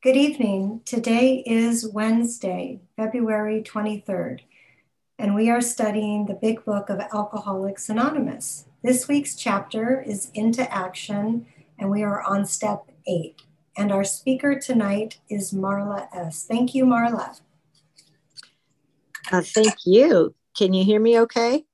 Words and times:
Good 0.00 0.16
evening. 0.16 0.82
Today 0.84 1.42
is 1.44 1.84
Wednesday, 1.84 2.78
February 2.96 3.64
23rd, 3.64 4.42
and 5.18 5.34
we 5.34 5.50
are 5.50 5.60
studying 5.60 6.26
the 6.26 6.38
big 6.40 6.64
book 6.64 6.88
of 6.88 7.00
Alcoholics 7.12 7.88
Anonymous. 7.88 8.66
This 8.80 9.08
week's 9.08 9.34
chapter 9.34 10.00
is 10.00 10.30
Into 10.34 10.72
Action, 10.72 11.46
and 11.80 11.90
we 11.90 12.04
are 12.04 12.22
on 12.22 12.46
step 12.46 12.92
eight. 13.08 13.42
And 13.76 13.90
our 13.90 14.04
speaker 14.04 14.56
tonight 14.56 15.18
is 15.28 15.52
Marla 15.52 16.06
S. 16.14 16.44
Thank 16.44 16.76
you, 16.76 16.84
Marla. 16.84 17.40
Uh, 19.32 19.42
thank 19.42 19.74
you. 19.84 20.32
Can 20.56 20.74
you 20.74 20.84
hear 20.84 21.00
me 21.00 21.18
okay? 21.18 21.64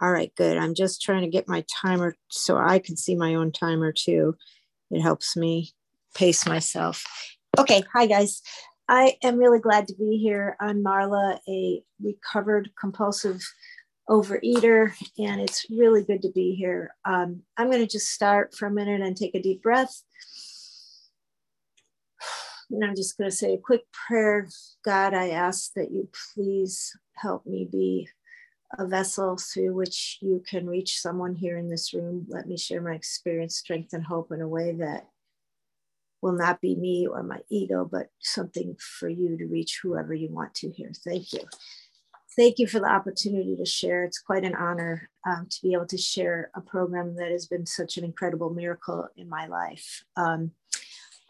All 0.00 0.10
right, 0.10 0.34
good. 0.34 0.58
I'm 0.58 0.74
just 0.74 1.02
trying 1.02 1.22
to 1.22 1.30
get 1.30 1.46
my 1.46 1.64
timer 1.68 2.16
so 2.26 2.56
I 2.56 2.80
can 2.80 2.96
see 2.96 3.14
my 3.14 3.36
own 3.36 3.52
timer 3.52 3.92
too. 3.92 4.34
It 4.90 5.02
helps 5.02 5.36
me 5.36 5.70
pace 6.14 6.46
myself. 6.46 7.04
Okay, 7.58 7.82
hi 7.92 8.06
guys. 8.06 8.42
I 8.88 9.16
am 9.22 9.38
really 9.38 9.58
glad 9.58 9.88
to 9.88 9.94
be 9.94 10.16
here. 10.16 10.56
I'm 10.60 10.84
Marla, 10.84 11.38
a 11.48 11.82
recovered 12.00 12.70
compulsive 12.78 13.42
overeater, 14.08 14.92
and 15.18 15.40
it's 15.40 15.66
really 15.70 16.04
good 16.04 16.22
to 16.22 16.30
be 16.32 16.54
here. 16.54 16.94
Um, 17.04 17.42
I'm 17.56 17.68
going 17.70 17.82
to 17.82 17.90
just 17.90 18.12
start 18.12 18.54
for 18.54 18.66
a 18.66 18.70
minute 18.70 19.00
and 19.00 19.16
take 19.16 19.34
a 19.34 19.42
deep 19.42 19.62
breath. 19.62 20.02
And 22.70 22.84
I'm 22.84 22.96
just 22.96 23.16
going 23.16 23.30
to 23.30 23.36
say 23.36 23.54
a 23.54 23.58
quick 23.58 23.82
prayer. 23.92 24.48
God, 24.84 25.14
I 25.14 25.30
ask 25.30 25.72
that 25.74 25.90
you 25.90 26.08
please 26.34 26.96
help 27.16 27.46
me 27.46 27.68
be 27.70 28.08
a 28.78 28.86
vessel 28.86 29.36
through 29.36 29.74
which 29.74 30.18
you 30.20 30.42
can 30.48 30.66
reach 30.68 31.00
someone 31.00 31.34
here 31.34 31.58
in 31.58 31.68
this 31.68 31.94
room. 31.94 32.26
Let 32.28 32.46
me 32.46 32.56
share 32.56 32.82
my 32.82 32.94
experience, 32.94 33.56
strength, 33.56 33.92
and 33.92 34.04
hope 34.04 34.32
in 34.32 34.40
a 34.40 34.48
way 34.48 34.72
that 34.72 35.06
will 36.26 36.32
not 36.32 36.60
be 36.60 36.74
me 36.74 37.06
or 37.06 37.22
my 37.22 37.38
ego, 37.50 37.88
but 37.88 38.08
something 38.18 38.76
for 38.80 39.08
you 39.08 39.38
to 39.38 39.46
reach 39.46 39.78
whoever 39.80 40.12
you 40.12 40.28
want 40.28 40.52
to 40.54 40.68
here. 40.70 40.90
Thank 41.04 41.32
you. 41.32 41.42
Thank 42.34 42.58
you 42.58 42.66
for 42.66 42.80
the 42.80 42.90
opportunity 42.90 43.54
to 43.54 43.64
share. 43.64 44.02
It's 44.02 44.18
quite 44.18 44.44
an 44.44 44.56
honor 44.56 45.08
um, 45.24 45.46
to 45.48 45.62
be 45.62 45.72
able 45.72 45.86
to 45.86 45.96
share 45.96 46.50
a 46.56 46.60
program 46.60 47.14
that 47.14 47.30
has 47.30 47.46
been 47.46 47.64
such 47.64 47.96
an 47.96 48.04
incredible 48.04 48.50
miracle 48.50 49.06
in 49.16 49.28
my 49.28 49.46
life. 49.46 50.02
Um, 50.16 50.50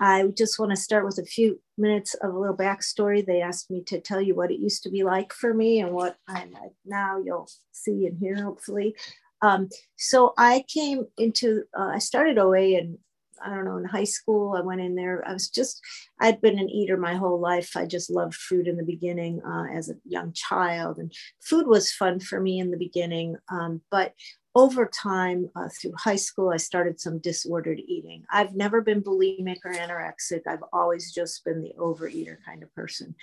I 0.00 0.24
just 0.34 0.58
want 0.58 0.70
to 0.70 0.76
start 0.76 1.04
with 1.04 1.18
a 1.18 1.26
few 1.26 1.60
minutes 1.76 2.14
of 2.14 2.34
a 2.34 2.38
little 2.38 2.56
backstory. 2.56 3.24
They 3.24 3.42
asked 3.42 3.70
me 3.70 3.82
to 3.88 4.00
tell 4.00 4.22
you 4.22 4.34
what 4.34 4.50
it 4.50 4.60
used 4.60 4.82
to 4.84 4.90
be 4.90 5.04
like 5.04 5.34
for 5.34 5.52
me 5.52 5.80
and 5.80 5.92
what 5.92 6.16
I'm 6.26 6.52
like 6.52 6.72
now. 6.86 7.18
You'll 7.22 7.50
see 7.72 8.06
and 8.06 8.18
hear, 8.18 8.42
hopefully. 8.42 8.96
Um, 9.42 9.68
so 9.96 10.32
I 10.38 10.64
came 10.66 11.06
into, 11.18 11.64
uh, 11.78 11.90
I 11.94 11.98
started 11.98 12.38
OA 12.38 12.78
in 12.78 12.98
I 13.44 13.50
don't 13.50 13.64
know, 13.64 13.76
in 13.76 13.84
high 13.84 14.04
school, 14.04 14.54
I 14.56 14.60
went 14.60 14.80
in 14.80 14.94
there. 14.94 15.22
I 15.26 15.32
was 15.32 15.48
just, 15.48 15.80
I'd 16.20 16.40
been 16.40 16.58
an 16.58 16.70
eater 16.70 16.96
my 16.96 17.14
whole 17.14 17.40
life. 17.40 17.76
I 17.76 17.86
just 17.86 18.10
loved 18.10 18.34
food 18.34 18.66
in 18.66 18.76
the 18.76 18.84
beginning 18.84 19.42
uh, 19.42 19.64
as 19.74 19.90
a 19.90 19.96
young 20.04 20.32
child. 20.32 20.98
And 20.98 21.12
food 21.40 21.66
was 21.66 21.92
fun 21.92 22.20
for 22.20 22.40
me 22.40 22.58
in 22.58 22.70
the 22.70 22.76
beginning. 22.76 23.36
Um, 23.50 23.82
but 23.90 24.14
over 24.54 24.86
time, 24.86 25.50
uh, 25.54 25.68
through 25.68 25.92
high 25.98 26.16
school, 26.16 26.50
I 26.50 26.56
started 26.56 26.98
some 26.98 27.18
disordered 27.18 27.78
eating. 27.78 28.24
I've 28.30 28.54
never 28.54 28.80
been 28.80 29.02
bulimic 29.02 29.58
or 29.64 29.72
anorexic. 29.72 30.40
I've 30.48 30.64
always 30.72 31.12
just 31.12 31.44
been 31.44 31.62
the 31.62 31.74
overeater 31.78 32.38
kind 32.44 32.62
of 32.62 32.74
person. 32.74 33.14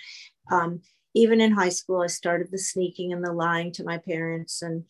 Um, 0.50 0.82
even 1.14 1.40
in 1.40 1.52
high 1.52 1.70
school, 1.70 2.02
I 2.02 2.06
started 2.06 2.48
the 2.50 2.58
sneaking 2.58 3.12
and 3.12 3.24
the 3.24 3.32
lying 3.32 3.72
to 3.72 3.84
my 3.84 3.98
parents 3.98 4.62
and 4.62 4.84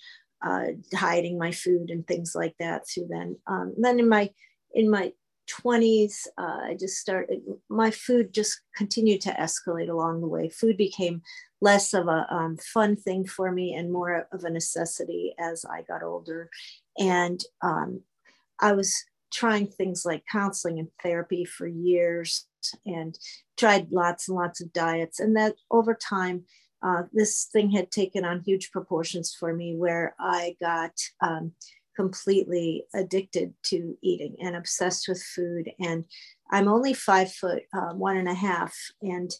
uh, 0.45 0.67
hiding 0.95 1.39
my 1.39 1.51
food 1.51 1.91
and 1.91 2.07
things 2.07 2.35
like 2.35 2.55
that 2.59 2.87
through 2.89 3.09
then. 3.09 3.37
Um, 3.47 3.75
then 3.79 3.99
in 3.99 4.09
my 4.09 4.31
in 4.75 4.91
my 4.91 5.13
20s, 5.51 6.27
uh, 6.39 6.59
I 6.65 6.77
just 6.79 6.97
started, 6.97 7.41
my 7.69 7.91
food 7.91 8.33
just 8.33 8.61
continued 8.77 9.21
to 9.23 9.33
escalate 9.33 9.89
along 9.89 10.21
the 10.21 10.27
way. 10.27 10.49
Food 10.49 10.77
became 10.77 11.23
less 11.61 11.95
of 11.95 12.09
a 12.09 12.27
um, 12.31 12.57
fun 12.57 12.97
thing 12.97 13.27
for 13.27 13.53
me 13.53 13.75
and 13.75 13.93
more 13.93 14.27
of 14.33 14.45
a 14.45 14.51
necessity 14.51 15.35
as 15.39 15.65
I 15.65 15.83
got 15.83 16.03
older. 16.03 16.51
And 16.99 17.43
um, 17.63 18.03
I 18.61 18.73
was 18.73 19.05
trying 19.33 19.67
things 19.67 20.05
like 20.05 20.25
counseling 20.31 20.79
and 20.79 20.89
therapy 21.03 21.45
for 21.45 21.67
years 21.67 22.47
and 22.87 23.19
tried 23.59 23.91
lots 23.91 24.29
and 24.29 24.37
lots 24.37 24.61
of 24.61 24.73
diets. 24.73 25.21
And 25.21 25.37
that 25.37 25.57
over 25.71 25.95
time, 25.95 26.45
uh, 26.83 27.05
this 27.13 27.49
thing 27.53 27.71
had 27.71 27.91
taken 27.91 28.25
on 28.25 28.43
huge 28.45 28.71
proportions 28.71 29.35
for 29.39 29.55
me 29.55 29.75
where 29.75 30.15
I 30.21 30.57
got 30.61 30.93
um, 31.21 31.53
completely 31.97 32.85
addicted 32.95 33.55
to 33.65 33.97
eating 34.03 34.37
and 34.41 34.57
obsessed 34.57 35.09
with 35.09 35.23
food. 35.23 35.71
And 35.81 36.05
I'm 36.51 36.69
only 36.69 36.95
five 36.95 37.33
foot 37.33 37.63
uh, 37.73 37.93
one 37.93 38.17
and 38.17 38.29
a 38.29 38.35
half. 38.35 38.75
And 39.03 39.31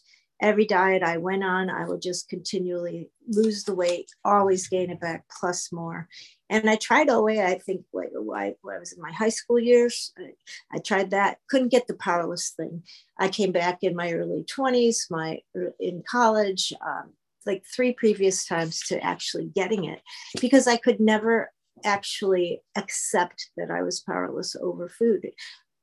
every 0.41 0.65
diet 0.65 1.03
I 1.03 1.17
went 1.17 1.43
on, 1.43 1.69
I 1.69 1.85
would 1.85 2.01
just 2.01 2.29
continually 2.29 3.09
lose 3.27 3.63
the 3.63 3.75
weight, 3.75 4.11
always 4.23 4.67
gain 4.67 4.89
it 4.89 4.99
back, 4.99 5.25
plus 5.39 5.71
more. 5.71 6.07
And 6.49 6.69
I 6.69 6.75
tried 6.75 7.09
OA, 7.09 7.43
I 7.43 7.57
think, 7.59 7.85
like, 7.93 8.09
when 8.13 8.75
I 8.75 8.79
was 8.79 8.93
in 8.93 9.01
my 9.01 9.11
high 9.11 9.29
school 9.29 9.59
years. 9.59 10.13
I, 10.17 10.31
I 10.73 10.79
tried 10.79 11.11
that, 11.11 11.37
couldn't 11.49 11.71
get 11.71 11.87
the 11.87 11.95
powerless 11.95 12.51
thing. 12.51 12.83
I 13.19 13.29
came 13.29 13.51
back 13.51 13.79
in 13.81 13.95
my 13.95 14.11
early 14.11 14.43
20s, 14.43 15.09
my 15.09 15.39
in 15.79 16.03
college, 16.09 16.73
um, 16.85 17.13
like 17.45 17.63
three 17.65 17.93
previous 17.93 18.45
times 18.45 18.81
to 18.87 19.03
actually 19.03 19.45
getting 19.55 19.85
it 19.85 20.01
because 20.41 20.67
I 20.67 20.77
could 20.77 20.99
never 20.99 21.51
actually 21.83 22.61
accept 22.75 23.49
that 23.57 23.69
I 23.71 23.81
was 23.81 23.99
powerless 23.99 24.55
over 24.55 24.87
food. 24.87 25.27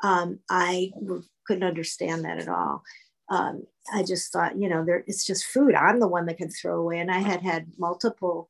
Um, 0.03 0.41
I 0.51 0.91
couldn't 1.47 1.65
understand 1.65 2.25
that 2.25 2.39
at 2.39 2.49
all. 2.49 2.83
Um, 3.29 3.65
I 3.93 4.03
just 4.03 4.33
thought, 4.33 4.59
you 4.59 4.69
know, 4.69 4.85
there 4.85 5.05
it's 5.07 5.25
just 5.25 5.45
food. 5.45 5.75
I'm 5.75 6.01
the 6.01 6.09
one 6.09 6.27
that 6.27 6.39
can 6.39 6.51
throw 6.51 6.81
away, 6.81 6.99
and 6.99 7.11
I 7.11 7.19
had 7.19 7.43
had 7.43 7.73
multiple 7.79 8.49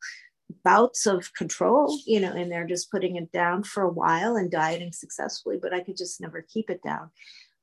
bouts 0.64 1.06
of 1.06 1.32
control, 1.34 1.98
you 2.06 2.20
know, 2.20 2.32
and 2.32 2.50
they're 2.50 2.66
just 2.66 2.91
putting 2.91 3.16
it 3.16 3.32
down 3.32 3.62
for 3.62 3.82
a 3.82 3.92
while 3.92 4.36
and 4.36 4.50
dieting 4.50 4.92
successfully, 4.92 5.59
but 5.60 5.72
I 5.72 5.80
could 5.80 5.97
just 5.97 6.20
never 6.20 6.42
keep 6.42 6.70
it 6.70 6.82
down. 6.82 7.10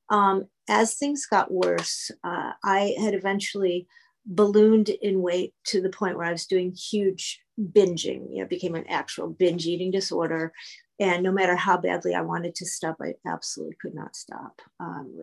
Um, 0.09 0.45
as 0.67 0.95
things 0.95 1.25
got 1.25 1.51
worse, 1.51 2.09
uh, 2.23 2.53
I 2.63 2.95
had 2.99 3.13
eventually 3.13 3.87
ballooned 4.25 4.89
in 4.89 5.21
weight 5.21 5.53
to 5.65 5.81
the 5.81 5.89
point 5.89 6.17
where 6.17 6.25
I 6.25 6.31
was 6.31 6.45
doing 6.45 6.73
huge 6.73 7.39
binging. 7.59 8.31
You 8.31 8.41
know, 8.41 8.47
became 8.47 8.75
an 8.75 8.87
actual 8.87 9.29
binge 9.29 9.65
eating 9.67 9.91
disorder. 9.91 10.53
And 10.99 11.23
no 11.23 11.31
matter 11.31 11.55
how 11.55 11.77
badly 11.77 12.13
I 12.13 12.21
wanted 12.21 12.55
to 12.55 12.65
stop, 12.65 12.97
I 13.01 13.13
absolutely 13.27 13.77
could 13.81 13.95
not 13.95 14.15
stop. 14.15 14.61
Um, 14.79 15.21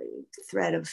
threat 0.51 0.75
of 0.75 0.89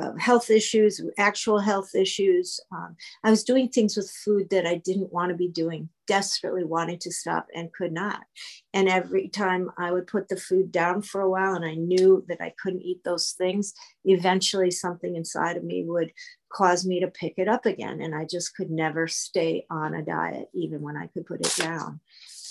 uh, 0.00 0.12
health 0.18 0.50
issues, 0.50 1.00
actual 1.18 1.58
health 1.58 1.94
issues. 1.94 2.58
Um, 2.72 2.96
I 3.22 3.30
was 3.30 3.44
doing 3.44 3.68
things 3.68 3.96
with 3.96 4.10
food 4.10 4.50
that 4.50 4.66
I 4.66 4.76
didn't 4.76 5.12
want 5.12 5.30
to 5.30 5.36
be 5.36 5.48
doing, 5.48 5.88
desperately 6.06 6.64
wanting 6.64 6.98
to 7.00 7.12
stop 7.12 7.46
and 7.54 7.72
could 7.72 7.92
not. 7.92 8.20
And 8.72 8.88
every 8.88 9.28
time 9.28 9.70
I 9.78 9.92
would 9.92 10.06
put 10.06 10.28
the 10.28 10.36
food 10.36 10.72
down 10.72 11.02
for 11.02 11.20
a 11.20 11.30
while 11.30 11.54
and 11.54 11.64
I 11.64 11.74
knew 11.74 12.24
that 12.28 12.40
I 12.40 12.54
couldn't 12.60 12.82
eat 12.82 13.04
those 13.04 13.32
things, 13.32 13.74
eventually 14.04 14.70
something 14.70 15.14
inside 15.14 15.56
of 15.56 15.64
me 15.64 15.84
would 15.84 16.12
cause 16.52 16.84
me 16.84 17.00
to 17.00 17.08
pick 17.08 17.34
it 17.36 17.48
up 17.48 17.66
again. 17.66 18.00
And 18.00 18.14
I 18.14 18.24
just 18.24 18.56
could 18.56 18.70
never 18.70 19.06
stay 19.06 19.66
on 19.70 19.94
a 19.94 20.02
diet, 20.02 20.48
even 20.54 20.82
when 20.82 20.96
I 20.96 21.06
could 21.08 21.26
put 21.26 21.46
it 21.46 21.54
down. 21.56 22.00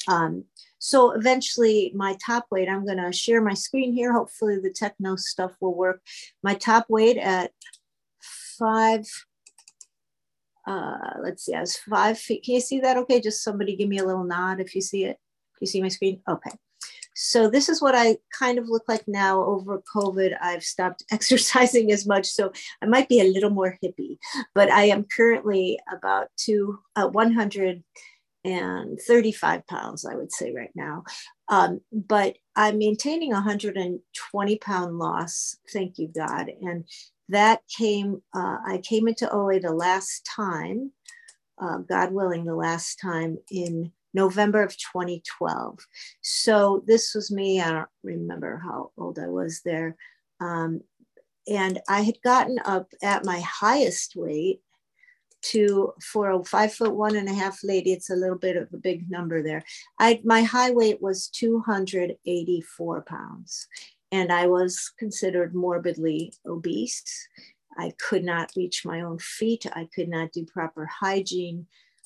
Um, 0.07 0.45
so 0.85 1.11
eventually 1.11 1.93
my 1.95 2.17
top 2.25 2.47
weight, 2.51 2.67
I'm 2.67 2.85
going 2.85 2.97
to 2.97 3.13
share 3.13 3.41
my 3.41 3.53
screen 3.53 3.93
here. 3.93 4.11
Hopefully 4.11 4.59
the 4.59 4.69
techno 4.69 5.15
stuff 5.15 5.53
will 5.61 5.73
work. 5.73 6.01
My 6.43 6.55
top 6.55 6.87
weight 6.89 7.15
at 7.15 7.51
five, 8.19 9.05
uh, 10.67 11.19
let's 11.21 11.45
see, 11.45 11.53
I 11.53 11.61
was 11.61 11.77
five 11.77 12.19
feet. 12.19 12.43
Can 12.43 12.55
you 12.55 12.59
see 12.59 12.81
that? 12.81 12.97
Okay, 12.97 13.21
just 13.21 13.45
somebody 13.45 13.77
give 13.77 13.87
me 13.87 13.99
a 13.99 14.05
little 14.05 14.25
nod 14.25 14.59
if 14.59 14.75
you 14.75 14.81
see 14.81 15.05
it. 15.05 15.17
You 15.61 15.67
see 15.67 15.81
my 15.81 15.87
screen? 15.87 16.19
Okay. 16.29 16.51
So 17.15 17.49
this 17.49 17.69
is 17.69 17.81
what 17.81 17.95
I 17.95 18.17
kind 18.37 18.59
of 18.59 18.67
look 18.67 18.83
like 18.89 19.07
now 19.07 19.41
over 19.41 19.81
COVID. 19.95 20.35
I've 20.41 20.63
stopped 20.63 21.05
exercising 21.11 21.93
as 21.93 22.05
much, 22.05 22.25
so 22.25 22.51
I 22.81 22.87
might 22.87 23.07
be 23.07 23.21
a 23.21 23.31
little 23.31 23.51
more 23.51 23.77
hippie, 23.81 24.17
but 24.53 24.69
I 24.69 24.83
am 24.87 25.05
currently 25.05 25.79
about 25.89 26.27
two, 26.35 26.79
uh, 26.97 27.07
100 27.07 27.83
and 28.45 28.99
35 28.99 29.65
pounds, 29.67 30.05
I 30.05 30.15
would 30.15 30.31
say 30.31 30.53
right 30.53 30.71
now. 30.75 31.03
Um, 31.49 31.81
but 31.91 32.35
I'm 32.55 32.77
maintaining 32.77 33.31
120 33.31 34.57
pound 34.57 34.99
loss, 34.99 35.57
thank 35.71 35.97
you, 35.97 36.07
God. 36.07 36.49
And 36.61 36.85
that 37.29 37.61
came, 37.67 38.21
uh, 38.35 38.57
I 38.65 38.79
came 38.83 39.07
into 39.07 39.31
OA 39.31 39.59
the 39.59 39.73
last 39.73 40.25
time, 40.25 40.91
uh, 41.61 41.77
God 41.77 42.11
willing, 42.11 42.45
the 42.45 42.55
last 42.55 42.99
time 42.99 43.37
in 43.49 43.91
November 44.13 44.61
of 44.61 44.77
2012. 44.77 45.79
So 46.21 46.83
this 46.85 47.15
was 47.15 47.31
me, 47.31 47.61
I 47.61 47.71
don't 47.71 47.89
remember 48.03 48.61
how 48.63 48.91
old 48.97 49.17
I 49.19 49.27
was 49.27 49.61
there. 49.63 49.95
Um, 50.39 50.81
and 51.47 51.79
I 51.89 52.01
had 52.01 52.21
gotten 52.23 52.59
up 52.65 52.89
at 53.01 53.25
my 53.25 53.39
highest 53.39 54.15
weight 54.15 54.61
to 55.43 55.93
for 56.01 56.31
a 56.31 56.43
five 56.43 56.73
foot 56.73 56.95
one 56.95 57.15
and 57.15 57.29
a 57.29 57.33
half 57.33 57.59
lady 57.63 57.91
it's 57.91 58.09
a 58.09 58.15
little 58.15 58.37
bit 58.37 58.55
of 58.55 58.67
a 58.73 58.77
big 58.77 59.09
number 59.11 59.43
there 59.43 59.63
i 59.99 60.19
my 60.23 60.41
high 60.41 60.71
weight 60.71 61.01
was 61.01 61.27
284 61.27 63.01
pounds 63.01 63.67
and 64.13 64.31
I 64.31 64.45
was 64.45 64.91
considered 64.99 65.55
morbidly 65.55 66.33
obese. 66.45 67.27
I 67.79 67.93
could 67.99 68.23
not 68.23 68.51
reach 68.55 68.85
my 68.85 69.01
own 69.01 69.17
feet. 69.17 69.65
I 69.73 69.89
could 69.93 70.07
not 70.07 70.31
do 70.31 70.45
proper 70.45 70.85
hygiene. 70.85 71.65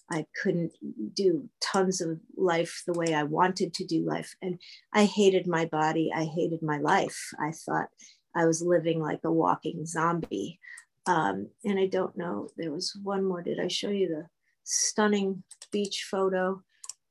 I 0.10 0.26
couldn't 0.42 0.72
do 1.14 1.50
tons 1.60 2.00
of 2.00 2.18
life 2.38 2.84
the 2.88 2.98
way 2.98 3.14
I 3.14 3.24
wanted 3.24 3.74
to 3.74 3.86
do 3.86 4.06
life. 4.06 4.38
And 4.42 4.58
I 4.94 5.04
hated 5.04 5.48
my 5.48 5.66
body. 5.66 6.10
I 6.16 6.24
hated 6.24 6.64
my 6.64 6.78
life. 6.78 7.34
I 7.42 7.52
thought 7.52 7.90
I 8.34 8.46
was 8.46 8.62
living 8.62 9.02
like 9.02 9.20
a 9.26 9.32
walking 9.32 9.86
zombie. 9.86 10.62
Um, 11.08 11.48
and 11.64 11.80
I 11.80 11.88
don't 11.88 12.16
know, 12.18 12.50
there 12.58 12.72
was 12.72 12.98
one 13.04 13.24
more. 13.24 13.42
Did 13.42 13.60
I 13.60 13.68
show 13.68 13.90
you 13.90 14.08
the 14.08 14.28
stunning 14.64 15.44
beach 15.72 16.08
photo? 16.10 16.62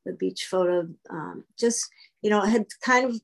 The 0.04 0.12
beach 0.12 0.46
photo, 0.48 0.88
um, 1.10 1.44
just, 1.58 1.88
you 2.22 2.30
know, 2.30 2.40
I 2.40 2.48
had 2.48 2.66
kind 2.84 3.06
of 3.06 3.20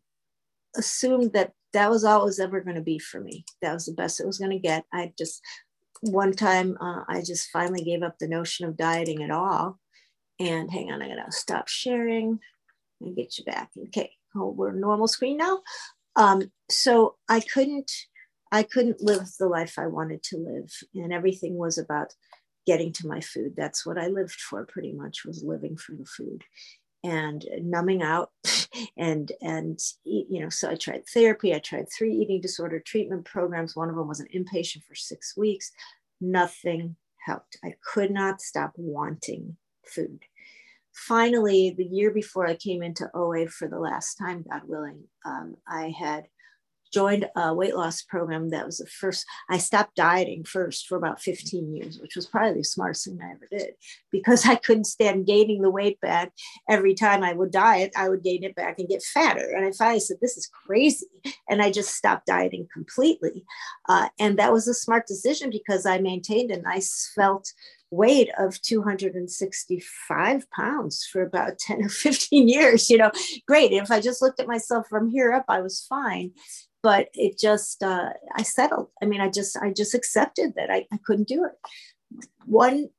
assumed 0.76 1.32
that 1.34 1.52
that 1.72 1.90
was 1.90 2.04
all 2.04 2.22
it 2.22 2.24
was 2.24 2.40
ever 2.40 2.60
going 2.60 2.76
to 2.76 2.82
be 2.82 2.98
for 2.98 3.20
me. 3.20 3.44
That 3.60 3.72
was 3.72 3.86
the 3.86 3.92
best 3.92 4.18
it 4.18 4.26
was 4.26 4.38
going 4.38 4.50
to 4.50 4.58
get. 4.58 4.84
I 4.92 5.12
just 5.16 5.40
one 6.02 6.32
time 6.32 6.76
uh, 6.80 7.04
I 7.08 7.22
just 7.24 7.50
finally 7.50 7.84
gave 7.84 8.02
up 8.02 8.18
the 8.18 8.28
notion 8.28 8.66
of 8.66 8.76
dieting 8.76 9.22
at 9.22 9.30
all. 9.30 9.78
And 10.40 10.70
hang 10.70 10.90
on, 10.90 11.02
I 11.02 11.08
gotta 11.08 11.30
stop 11.30 11.68
sharing 11.68 12.40
and 13.00 13.16
get 13.16 13.38
you 13.38 13.44
back. 13.44 13.70
Okay, 13.88 14.10
oh, 14.34 14.50
we're 14.50 14.72
normal 14.72 15.06
screen 15.06 15.36
now. 15.36 15.60
Um, 16.16 16.50
so 16.68 17.16
I 17.28 17.40
couldn't, 17.40 17.90
I 18.52 18.62
couldn't 18.62 19.02
live 19.02 19.26
the 19.40 19.48
life 19.48 19.78
I 19.78 19.86
wanted 19.86 20.22
to 20.24 20.36
live, 20.36 20.70
and 20.94 21.12
everything 21.12 21.56
was 21.56 21.78
about 21.78 22.14
getting 22.66 22.92
to 22.92 23.08
my 23.08 23.20
food. 23.20 23.54
That's 23.56 23.84
what 23.84 23.98
I 23.98 24.08
lived 24.08 24.38
for, 24.40 24.66
pretty 24.66 24.92
much, 24.92 25.24
was 25.24 25.42
living 25.42 25.76
for 25.76 25.92
the 25.92 26.04
food 26.04 26.44
and 27.04 27.44
numbing 27.62 28.02
out 28.02 28.30
and 28.96 29.32
and 29.40 29.80
you 30.04 30.40
know 30.40 30.48
so 30.48 30.70
i 30.70 30.74
tried 30.74 31.02
therapy 31.08 31.54
i 31.54 31.58
tried 31.58 31.86
three 31.90 32.14
eating 32.14 32.40
disorder 32.40 32.78
treatment 32.78 33.24
programs. 33.24 33.74
One 33.74 33.88
of 33.88 33.96
them 33.96 34.06
was 34.08 34.20
an 34.20 34.28
inpatient 34.34 34.84
for 34.84 34.94
six 34.94 35.36
weeks. 35.36 35.72
Nothing 36.20 36.96
helped. 37.26 37.56
I 37.64 37.74
could 37.92 38.10
not 38.10 38.40
stop 38.40 38.72
wanting 38.76 39.56
food. 39.84 40.20
Finally 40.92 41.74
the 41.76 41.84
year 41.84 42.10
before 42.10 42.46
i 42.46 42.54
came 42.54 42.82
into 42.82 43.10
oa 43.14 43.48
for 43.48 43.66
the 43.66 43.80
last 43.80 44.16
time 44.16 44.44
god 44.48 44.62
willing 44.66 45.02
um, 45.24 45.56
i 45.66 45.88
had 45.98 46.26
joined 46.92 47.28
a 47.36 47.54
weight 47.54 47.74
loss 47.74 48.02
program 48.02 48.50
that 48.50 48.66
was 48.66 48.78
the 48.78 48.86
first 48.86 49.24
i 49.50 49.58
stopped 49.58 49.96
dieting 49.96 50.44
first 50.44 50.86
for 50.86 50.96
about 50.96 51.20
15 51.20 51.74
years 51.74 51.98
which 52.00 52.16
was 52.16 52.26
probably 52.26 52.58
the 52.58 52.64
smartest 52.64 53.04
thing 53.04 53.18
i 53.22 53.30
ever 53.30 53.46
did. 53.50 53.74
Because 54.10 54.46
i 54.46 54.54
couldn't 54.54 54.84
stand 54.84 55.26
gaining 55.26 55.62
the 55.62 55.70
weight 55.70 56.00
back. 56.00 56.32
Every 56.68 56.94
time 56.94 57.22
i 57.22 57.32
would 57.32 57.50
diet 57.50 57.92
i 57.96 58.08
would 58.08 58.22
gain 58.22 58.44
it 58.44 58.54
back 58.54 58.78
and 58.78 58.88
get 58.88 59.02
fatter. 59.02 59.52
And 59.54 59.64
i 59.64 59.72
finally 59.72 60.00
said 60.00 60.18
this 60.20 60.36
is 60.36 60.50
crazy. 60.66 61.06
And 61.48 61.62
i 61.62 61.70
just 61.70 61.94
stopped 61.94 62.26
dieting 62.26 62.68
completely. 62.72 63.44
Uh, 63.88 64.08
and 64.18 64.38
that 64.38 64.52
was 64.52 64.68
a 64.68 64.74
smart 64.74 65.06
decision 65.06 65.50
because 65.50 65.86
i 65.86 65.98
maintained 65.98 66.50
a 66.50 66.60
nice 66.60 67.12
felt 67.14 67.52
weight 67.90 68.30
of 68.38 68.60
265 68.62 70.50
pounds 70.50 71.04
for 71.04 71.22
about 71.22 71.58
10 71.58 71.82
or 71.82 71.88
15 71.90 72.48
years 72.48 72.88
you 72.90 72.98
know. 72.98 73.10
Great 73.46 73.72
if 73.72 73.90
i 73.90 74.00
just 74.00 74.22
looked 74.22 74.40
at 74.40 74.48
myself 74.48 74.86
from 74.88 75.10
here 75.10 75.32
up 75.32 75.44
i 75.48 75.60
was 75.60 75.84
fine 75.88 76.32
but 76.82 77.08
it 77.14 77.38
just 77.38 77.82
uh, 77.82 78.10
i 78.36 78.42
settled. 78.42 78.88
I 79.02 79.06
mean 79.06 79.20
i 79.20 79.28
just 79.28 79.56
i 79.56 79.72
just 79.72 79.94
accepted 79.94 80.54
that 80.56 80.70
I, 80.70 80.86
I 80.92 80.98
couldn't 81.04 81.28
do 81.28 81.44
it. 81.44 81.52
One 82.46 82.90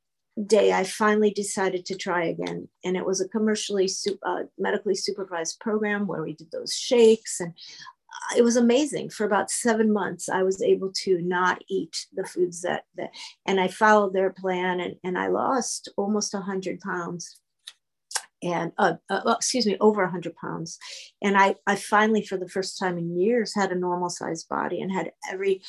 day 0.47 0.74
i 0.74 0.83
finally 0.83 1.30
decided 1.30 1.85
to 1.85 1.95
try 1.95 2.25
again 2.25 2.68
and 2.83 2.97
it 2.97 3.06
was 3.06 3.21
a 3.21 3.27
commercially 3.27 3.88
uh, 4.25 4.44
medically 4.57 4.95
supervised 4.95 5.59
program 5.59 6.07
where 6.07 6.24
we 6.24 6.33
did 6.33 6.50
those 6.51 6.74
shakes 6.75 7.39
and 7.39 7.51
uh, 7.51 8.38
it 8.38 8.44
was 8.44 8.56
amazing. 8.56 9.09
For 9.09 9.25
about 9.25 9.51
seven 9.51 9.94
months 9.94 10.30
i 10.30 10.41
was 10.41 10.62
able 10.62 10.91
to 11.03 11.21
not 11.21 11.63
eat 11.69 12.07
the 12.13 12.25
foods 12.25 12.62
that, 12.62 12.85
that 12.95 13.12
and 13.45 13.59
i 13.59 13.68
followed 13.68 14.13
their 14.13 14.31
plan 14.31 14.80
and, 14.80 14.95
and 15.03 15.19
i 15.19 15.27
lost 15.27 15.89
almost 15.97 16.33
100 16.33 16.80
pounds 16.80 17.39
and 18.44 18.72
uh, 18.78 18.95
uh, 19.10 19.36
excuse 19.38 19.66
me, 19.66 19.78
over 19.80 20.04
100 20.04 20.36
pounds. 20.36 20.78
And 21.22 21.38
I, 21.38 21.56
I 21.66 21.75
finally, 21.75 22.25
for 22.25 22.38
the 22.38 22.50
first 22.50 22.78
time 22.78 22.98
in 22.98 23.18
years, 23.18 23.56
had 23.56 23.72
a 23.72 23.75
normal 23.75 24.10
sized 24.10 24.50
body 24.50 24.81
and 24.81 24.92
had 24.92 25.12
every 25.31 25.62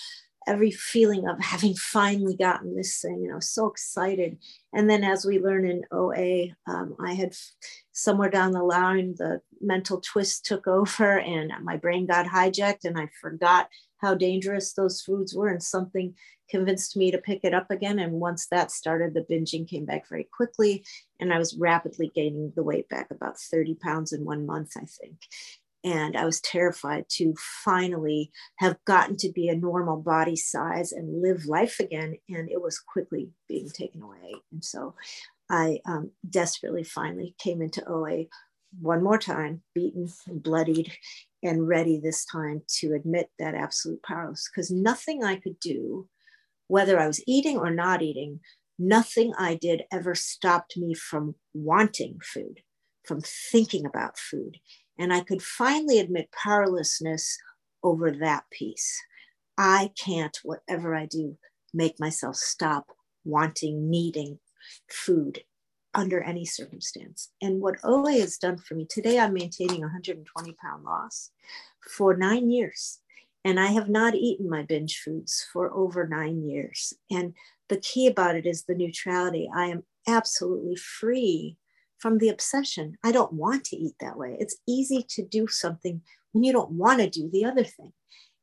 every 0.47 0.71
feeling 0.71 1.26
of 1.26 1.41
having 1.41 1.75
finally 1.75 2.37
gotten 2.37 2.76
this 2.76 3.00
thing, 3.00 3.23
and 3.25 3.32
i 3.32 3.37
was 3.37 3.49
so 3.49 3.67
excited. 3.67 4.38
And 4.73 4.88
then 4.91 5.05
as 5.05 5.25
we 5.25 5.38
learn 5.38 5.67
in 5.67 5.82
OA, 5.91 6.49
um, 6.67 6.97
I 7.00 7.15
had 7.15 7.35
somewhere 7.93 8.31
down 8.31 8.53
the 8.53 8.62
line, 8.62 9.15
the 9.17 9.41
mental 9.61 10.00
twist 10.00 10.44
took 10.44 10.67
over 10.67 11.19
and 11.19 11.53
my 11.62 11.76
brain 11.76 12.06
got 12.06 12.26
hijacked 12.26 12.85
and 12.85 12.99
I 12.99 13.09
forgot 13.21 13.69
how 14.04 14.14
dangerous 14.14 14.74
those 14.74 15.00
foods 15.00 15.34
were 15.34 15.48
and 15.48 15.62
something 15.62 16.14
convinced 16.50 16.96
me 16.96 17.10
to 17.10 17.18
pick 17.18 17.40
it 17.42 17.54
up 17.54 17.70
again. 17.70 17.98
And 17.98 18.20
once 18.20 18.46
that 18.50 18.70
started, 18.70 19.14
the 19.14 19.22
binging 19.22 19.68
came 19.68 19.86
back 19.86 20.08
very 20.08 20.28
quickly. 20.30 20.84
And 21.18 21.32
I 21.32 21.38
was 21.38 21.56
rapidly 21.58 22.12
gaining 22.14 22.52
the 22.54 22.62
weight 22.62 22.88
back 22.88 23.08
about 23.10 23.38
30 23.38 23.76
pounds 23.76 24.12
in 24.12 24.24
one 24.24 24.44
month, 24.44 24.72
I 24.76 24.84
think. 24.84 25.16
And 25.84 26.16
I 26.16 26.24
was 26.24 26.40
terrified 26.40 27.06
to 27.12 27.34
finally 27.64 28.30
have 28.58 28.76
gotten 28.86 29.16
to 29.18 29.32
be 29.32 29.48
a 29.48 29.56
normal 29.56 29.98
body 29.98 30.36
size 30.36 30.92
and 30.92 31.22
live 31.22 31.46
life 31.46 31.80
again. 31.80 32.16
And 32.28 32.50
it 32.50 32.60
was 32.60 32.78
quickly 32.78 33.30
being 33.48 33.68
taken 33.68 34.02
away. 34.02 34.34
And 34.52 34.64
so 34.64 34.94
I 35.50 35.80
um, 35.86 36.10
desperately 36.28 36.84
finally 36.84 37.34
came 37.38 37.62
into 37.62 37.86
OA 37.86 38.24
one 38.80 39.02
more 39.02 39.18
time, 39.18 39.62
beaten 39.74 40.08
and 40.26 40.42
bloodied, 40.42 40.92
and 41.44 41.69
ready 41.69 42.00
this 42.00 42.25
time 42.25 42.62
to 42.79 42.94
admit 42.94 43.31
that 43.38 43.55
absolute 43.55 44.02
powerlessness 44.02 44.50
because 44.52 44.70
nothing 44.70 45.23
I 45.23 45.37
could 45.37 45.61
do 45.61 46.08
whether 46.69 46.99
I 46.99 47.06
was 47.06 47.23
eating 47.26 47.58
or 47.58 47.70
not 47.70 48.02
eating, 48.02 48.41
nothing 48.79 49.32
I 49.38 49.55
did 49.55 49.82
ever 49.93 50.14
stopped 50.14 50.76
me 50.76 50.94
from 50.94 51.35
wanting 51.52 52.19
food, 52.23 52.61
from 53.05 53.20
thinking 53.20 53.87
about 53.87 54.19
food. 54.19 54.58
And 54.99 55.12
I 55.12 55.20
could 55.20 55.43
finally 55.43 55.99
admit 55.99 56.32
powerlessness 56.32 57.37
over 57.82 58.11
that 58.11 58.44
piece. 58.50 59.00
I 59.58 59.90
can't, 60.02 60.37
whatever 60.43 60.94
I 60.94 61.06
do, 61.06 61.37
make 61.73 62.00
myself 62.00 62.37
stop 62.37 62.87
wanting, 63.25 63.90
needing 63.90 64.38
food 64.88 65.40
under 65.94 66.23
any 66.23 66.44
circumstance. 66.44 67.31
And 67.41 67.61
what 67.61 67.76
OA 67.85 68.12
has 68.12 68.38
done 68.38 68.58
for 68.58 68.75
me 68.75 68.87
today, 68.88 69.19
I'm 69.19 69.35
maintaining 69.35 69.81
120 69.81 70.52
pound 70.52 70.85
loss 70.85 71.31
for 71.81 72.17
nine 72.17 72.50
years. 72.50 73.00
And 73.44 73.61
I 73.61 73.66
have 73.66 73.88
not 73.88 74.14
eaten 74.14 74.49
my 74.49 74.62
binge 74.62 74.99
foods 74.99 75.47
for 75.52 75.73
over 75.73 76.07
nine 76.07 76.49
years. 76.49 76.95
And 77.11 77.35
the 77.68 77.76
key 77.76 78.07
about 78.07 78.37
it 78.37 78.47
is 78.47 78.64
the 78.64 78.75
neutrality. 78.75 79.50
I 79.54 79.66
am 79.66 79.85
absolutely 80.09 80.76
free 80.76 81.59
from 81.99 82.18
the 82.18 82.28
obsession. 82.28 82.97
I 83.02 83.12
don't 83.12 83.33
want 83.33 83.64
to 83.64 83.76
eat 83.76 83.95
that 84.00 84.16
way. 84.16 84.37
It's 84.38 84.57
easy 84.66 85.04
to 85.11 85.23
do 85.23 85.47
something 85.47 86.02
when 86.33 86.45
you 86.45 86.52
don't 86.52 86.73
want 86.73 87.00
to 87.00 87.09
do 87.09 87.30
the 87.30 87.45
other 87.45 87.64
thing. 87.64 87.92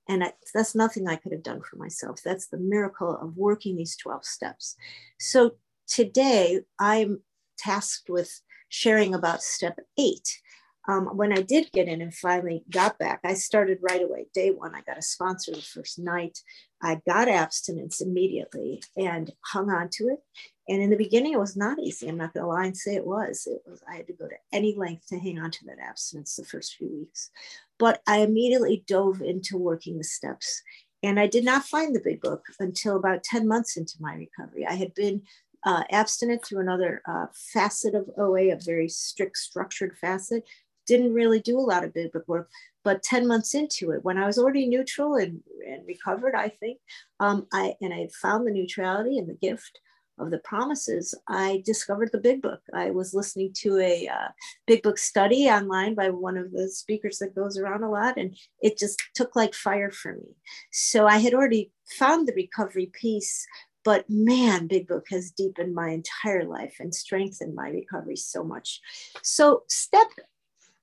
And 0.07 0.23
I, 0.23 0.33
that's 0.53 0.75
nothing 0.75 1.07
I 1.07 1.15
could 1.15 1.31
have 1.31 1.43
done 1.43 1.61
for 1.61 1.77
myself. 1.77 2.21
That's 2.23 2.47
the 2.47 2.57
miracle 2.57 3.15
of 3.15 3.37
working 3.37 3.75
these 3.75 3.95
12 3.95 4.25
steps. 4.25 4.75
So 5.19 5.53
today 5.87 6.61
I'm 6.79 7.21
tasked 7.61 8.09
with 8.09 8.41
sharing 8.69 9.13
about 9.13 9.41
step 9.41 9.79
eight, 9.99 10.39
um, 10.87 11.05
when 11.15 11.31
I 11.31 11.41
did 11.41 11.71
get 11.71 11.87
in 11.87 12.01
and 12.01 12.13
finally 12.13 12.63
got 12.69 12.97
back, 12.97 13.19
I 13.23 13.35
started 13.35 13.77
right 13.81 14.01
away. 14.01 14.27
Day 14.33 14.49
one, 14.49 14.73
I 14.73 14.81
got 14.81 14.97
a 14.97 15.01
sponsor 15.01 15.51
the 15.51 15.61
first 15.61 15.99
night. 15.99 16.39
I 16.81 16.99
got 17.07 17.27
abstinence 17.27 18.01
immediately 18.01 18.81
and 18.97 19.31
hung 19.45 19.69
on 19.69 19.89
to 19.93 20.05
it. 20.05 20.19
And 20.67 20.81
in 20.81 20.89
the 20.89 20.97
beginning, 20.97 21.33
it 21.33 21.39
was 21.39 21.55
not 21.55 21.77
easy. 21.79 22.07
I'm 22.07 22.17
not 22.17 22.33
going 22.33 22.43
to 22.43 22.47
lie 22.47 22.65
and 22.65 22.75
say 22.75 22.95
it 22.95 23.05
was. 23.05 23.45
It 23.45 23.61
was. 23.67 23.81
I 23.87 23.97
had 23.97 24.07
to 24.07 24.13
go 24.13 24.27
to 24.27 24.35
any 24.51 24.75
length 24.75 25.07
to 25.07 25.19
hang 25.19 25.37
on 25.37 25.51
to 25.51 25.65
that 25.65 25.79
abstinence 25.79 26.35
the 26.35 26.45
first 26.45 26.75
few 26.75 26.89
weeks. 26.89 27.29
But 27.77 28.01
I 28.07 28.19
immediately 28.19 28.83
dove 28.87 29.21
into 29.21 29.57
working 29.57 29.97
the 29.97 30.03
steps. 30.03 30.63
And 31.03 31.19
I 31.19 31.27
did 31.27 31.43
not 31.43 31.65
find 31.65 31.95
the 31.95 32.01
big 32.03 32.21
book 32.21 32.45
until 32.59 32.95
about 32.95 33.23
10 33.23 33.47
months 33.47 33.77
into 33.77 33.95
my 33.99 34.15
recovery. 34.15 34.65
I 34.65 34.73
had 34.73 34.93
been 34.93 35.23
uh, 35.65 35.83
abstinent 35.91 36.43
through 36.43 36.59
another 36.59 37.01
uh, 37.07 37.27
facet 37.33 37.95
of 37.95 38.09
OA, 38.17 38.51
a 38.51 38.57
very 38.57 38.89
strict, 38.89 39.37
structured 39.37 39.97
facet, 39.97 40.43
didn't 40.87 41.13
really 41.13 41.39
do 41.39 41.57
a 41.57 41.61
lot 41.61 41.83
of 41.83 41.93
big 41.93 42.11
book 42.11 42.27
work. 42.27 42.49
But 42.83 43.03
10 43.03 43.27
months 43.27 43.53
into 43.53 43.91
it, 43.91 44.03
when 44.03 44.17
I 44.17 44.25
was 44.25 44.39
already 44.39 44.67
neutral 44.67 45.15
and, 45.15 45.41
and 45.67 45.85
recovered, 45.85 46.33
I 46.35 46.49
think, 46.49 46.79
um, 47.19 47.47
I 47.53 47.75
and 47.79 47.93
I 47.93 47.97
had 47.97 48.11
found 48.11 48.47
the 48.47 48.51
neutrality 48.51 49.19
and 49.19 49.29
the 49.29 49.35
gift 49.35 49.79
of 50.21 50.31
the 50.31 50.39
promises, 50.39 51.15
I 51.27 51.63
discovered 51.65 52.09
the 52.11 52.19
big 52.19 52.41
book. 52.41 52.61
I 52.73 52.91
was 52.91 53.13
listening 53.13 53.53
to 53.57 53.79
a 53.79 54.07
uh, 54.07 54.27
big 54.67 54.83
book 54.83 54.97
study 54.97 55.49
online 55.49 55.95
by 55.95 56.09
one 56.09 56.37
of 56.37 56.51
the 56.51 56.69
speakers 56.69 57.17
that 57.19 57.35
goes 57.35 57.57
around 57.57 57.83
a 57.83 57.89
lot, 57.89 58.17
and 58.17 58.37
it 58.61 58.77
just 58.77 59.01
took 59.15 59.35
like 59.35 59.53
fire 59.53 59.91
for 59.91 60.13
me. 60.13 60.35
So 60.71 61.07
I 61.07 61.17
had 61.17 61.33
already 61.33 61.71
found 61.97 62.27
the 62.27 62.33
recovery 62.33 62.91
piece, 62.93 63.45
but 63.83 64.05
man, 64.09 64.67
Big 64.67 64.87
Book 64.87 65.05
has 65.09 65.31
deepened 65.31 65.73
my 65.73 65.89
entire 65.89 66.45
life 66.45 66.75
and 66.79 66.93
strengthened 66.93 67.55
my 67.55 67.69
recovery 67.69 68.15
so 68.15 68.43
much. 68.43 68.79
So, 69.21 69.63
step 69.67 70.07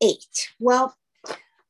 eight. 0.00 0.50
Well, 0.59 0.97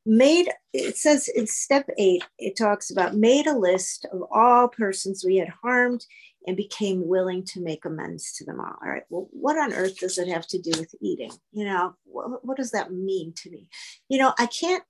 made 0.09 0.49
it 0.73 0.97
says 0.97 1.29
in 1.29 1.47
step 1.47 1.87
eight 1.99 2.25
it 2.39 2.57
talks 2.57 2.91
about 2.91 3.15
made 3.15 3.47
a 3.47 3.57
list 3.57 4.07
of 4.11 4.23
all 4.31 4.67
persons 4.67 5.23
we 5.23 5.37
had 5.37 5.51
harmed 5.63 6.07
and 6.47 6.57
became 6.57 7.07
willing 7.07 7.45
to 7.45 7.61
make 7.61 7.85
amends 7.85 8.33
to 8.33 8.43
them 8.47 8.59
all 8.59 8.75
all 8.83 8.89
right 8.89 9.03
well 9.11 9.29
what 9.33 9.59
on 9.59 9.71
earth 9.75 9.99
does 9.99 10.17
it 10.17 10.27
have 10.27 10.47
to 10.47 10.59
do 10.59 10.71
with 10.79 10.95
eating 11.03 11.31
you 11.53 11.63
know 11.63 11.95
what, 12.05 12.43
what 12.43 12.57
does 12.57 12.71
that 12.71 12.91
mean 12.91 13.35
to 13.35 13.51
me 13.51 13.69
you 14.09 14.17
know 14.17 14.33
i 14.39 14.47
can't 14.47 14.85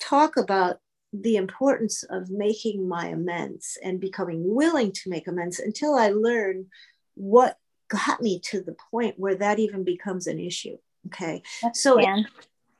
talk 0.00 0.38
about 0.38 0.78
the 1.12 1.36
importance 1.36 2.04
of 2.04 2.30
making 2.30 2.88
my 2.88 3.08
amends 3.08 3.78
and 3.82 4.00
becoming 4.00 4.42
willing 4.54 4.92
to 4.92 5.10
make 5.10 5.28
amends 5.28 5.58
until 5.58 5.94
i 5.94 6.08
learn 6.08 6.66
what 7.14 7.58
got 7.88 8.22
me 8.22 8.40
to 8.40 8.62
the 8.62 8.76
point 8.90 9.18
where 9.18 9.34
that 9.34 9.58
even 9.58 9.84
becomes 9.84 10.26
an 10.26 10.38
issue 10.38 10.76
okay? 11.06 11.42
That's 11.62 11.82
so 11.82 12.00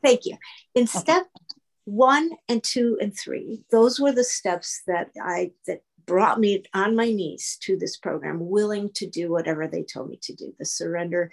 thank 0.02 0.26
you. 0.26 0.36
In 0.74 0.84
okay. 0.84 0.98
step 0.98 1.26
one 1.84 2.30
and 2.48 2.62
two 2.62 2.96
and 3.00 3.16
three 3.16 3.64
those 3.72 3.98
were 3.98 4.12
the 4.12 4.22
steps 4.22 4.82
that 4.86 5.10
i 5.20 5.50
that 5.66 5.80
brought 6.06 6.38
me 6.38 6.62
on 6.72 6.94
my 6.94 7.10
knees 7.10 7.58
to 7.60 7.76
this 7.76 7.96
program 7.96 8.38
willing 8.48 8.88
to 8.94 9.06
do 9.06 9.30
whatever 9.30 9.66
they 9.66 9.82
told 9.82 10.08
me 10.08 10.18
to 10.22 10.34
do. 10.34 10.54
The 10.58 10.64
surrender 10.64 11.32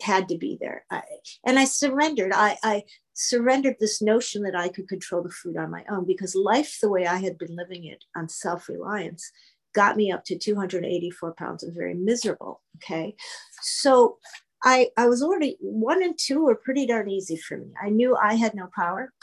had 0.00 0.28
to 0.28 0.38
be 0.38 0.56
there. 0.60 0.84
I, 0.90 1.02
and 1.44 1.58
i 1.58 1.64
surrendered. 1.64 2.32
I, 2.32 2.56
I 2.62 2.82
surrendered 3.18 3.76
this 3.80 4.00
notion 4.00 4.42
that 4.42 4.54
i 4.54 4.68
could 4.68 4.88
control 4.88 5.22
the 5.22 5.30
food 5.30 5.56
on 5.56 5.70
my 5.70 5.84
own 5.90 6.06
because 6.06 6.34
life 6.34 6.78
the 6.80 6.88
way 6.88 7.06
i 7.06 7.16
had 7.16 7.36
been 7.36 7.56
living 7.56 7.84
it 7.84 8.04
on 8.16 8.28
self-reliance 8.28 9.32
got 9.74 9.96
me 9.96 10.10
up 10.10 10.24
to 10.24 10.38
284 10.38 11.34
pounds 11.34 11.62
and 11.62 11.74
very 11.74 11.94
miserable 11.94 12.62
okay 12.76 13.14
so 13.60 14.18
I, 14.64 14.88
I 14.96 15.06
was 15.06 15.22
already 15.22 15.56
one 15.60 16.02
and 16.02 16.18
two 16.18 16.44
were 16.44 16.56
pretty 16.56 16.84
darn 16.86 17.08
easy 17.08 17.36
for 17.36 17.56
me. 17.56 17.66
I 17.80 17.90
knew 17.90 18.16
I 18.16 18.34
had 18.34 18.54
no 18.54 18.68
power. 18.74 19.12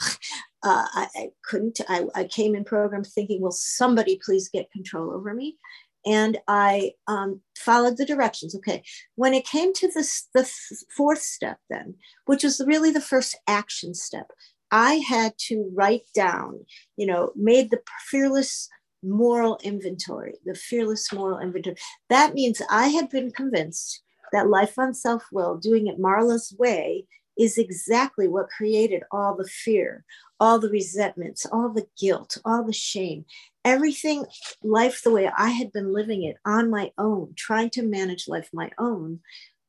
Uh, 0.62 0.84
I, 0.94 1.08
I, 1.14 1.28
couldn't. 1.44 1.80
I, 1.88 2.06
I, 2.16 2.24
came 2.24 2.56
in 2.56 2.64
program 2.64 3.04
thinking, 3.04 3.40
will 3.40 3.52
somebody 3.52 4.18
please 4.24 4.48
get 4.48 4.72
control 4.72 5.12
over 5.12 5.32
me? 5.32 5.58
And 6.06 6.38
I 6.46 6.92
um, 7.08 7.40
followed 7.58 7.96
the 7.96 8.06
directions. 8.06 8.54
Okay. 8.54 8.82
When 9.16 9.34
it 9.34 9.44
came 9.44 9.72
to 9.74 9.90
this, 9.92 10.28
the 10.32 10.48
fourth 10.96 11.20
step, 11.20 11.58
then, 11.68 11.94
which 12.26 12.44
was 12.44 12.62
really 12.64 12.92
the 12.92 13.00
first 13.00 13.36
action 13.48 13.92
step, 13.92 14.30
I 14.70 14.94
had 14.94 15.34
to 15.48 15.70
write 15.74 16.06
down, 16.14 16.64
you 16.96 17.06
know, 17.06 17.32
made 17.34 17.70
the 17.70 17.80
fearless 18.08 18.68
moral 19.02 19.58
inventory, 19.62 20.34
the 20.44 20.54
fearless 20.54 21.12
moral 21.12 21.38
inventory. 21.38 21.76
That 22.08 22.34
means 22.34 22.62
I 22.70 22.88
had 22.88 23.08
been 23.08 23.30
convinced 23.30 24.02
that 24.32 24.48
life 24.48 24.78
on 24.78 24.94
self 24.94 25.24
will, 25.32 25.56
doing 25.56 25.86
it 25.86 26.00
Marla's 26.00 26.54
way, 26.58 27.06
is 27.38 27.58
exactly 27.58 28.26
what 28.26 28.48
created 28.48 29.02
all 29.10 29.36
the 29.36 29.48
fear, 29.48 30.04
all 30.40 30.58
the 30.58 30.70
resentments, 30.70 31.46
all 31.46 31.68
the 31.68 31.86
guilt, 31.98 32.38
all 32.44 32.64
the 32.64 32.72
shame, 32.72 33.24
everything, 33.66 34.24
life 34.62 35.02
the 35.02 35.10
way 35.10 35.30
I 35.36 35.50
had 35.50 35.72
been 35.72 35.92
living 35.92 36.22
it 36.22 36.36
on 36.46 36.70
my 36.70 36.92
own, 36.96 37.34
trying 37.36 37.70
to 37.70 37.82
manage 37.82 38.28
life 38.28 38.48
my 38.52 38.70
own 38.78 39.20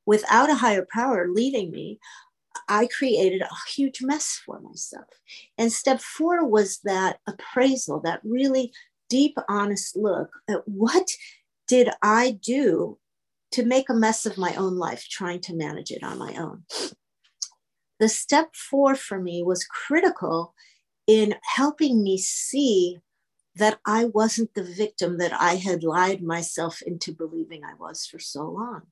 without 0.06 0.50
a 0.50 0.56
higher 0.56 0.88
power 0.90 1.28
leading 1.30 1.72
me. 1.72 2.00
I 2.70 2.88
created 2.88 3.42
a 3.42 3.50
huge 3.76 4.02
mess 4.02 4.42
for 4.46 4.60
myself. 4.62 5.06
And 5.58 5.72
step 5.72 6.00
four 6.00 6.48
was 6.48 6.80
that 6.86 7.20
appraisal, 7.28 8.00
that 8.02 8.22
really 8.24 8.72
deep, 9.10 9.38
honest 9.50 9.96
look 9.96 10.30
at 10.50 10.68
what 10.68 11.10
did 11.68 11.90
I 12.02 12.40
do 12.42 12.98
to 13.52 13.66
make 13.66 13.90
a 13.90 13.94
mess 13.94 14.26
of 14.26 14.38
my 14.38 14.56
own 14.56 14.78
life, 14.78 15.08
trying 15.10 15.42
to 15.42 15.56
manage 15.56 15.92
it 15.92 16.04
on 16.04 16.18
my 16.18 16.34
own 16.36 16.64
the 18.00 18.10
step 18.10 18.54
four 18.54 18.96
for 18.96 19.20
me 19.20 19.44
was 19.44 19.66
critical 19.66 20.54
in 21.08 21.36
helping 21.56 22.04
me 22.04 22.18
see 22.18 23.00
that 23.58 23.80
I 23.86 24.06
wasn't 24.06 24.54
the 24.54 24.64
victim 24.64 25.18
that 25.18 25.34
I 25.34 25.56
had 25.56 25.84
lied 25.84 26.22
myself 26.22 26.82
into 26.82 27.14
believing 27.14 27.64
I 27.64 27.74
was 27.76 28.06
for 28.06 28.20
so 28.20 28.44
long. 28.44 28.84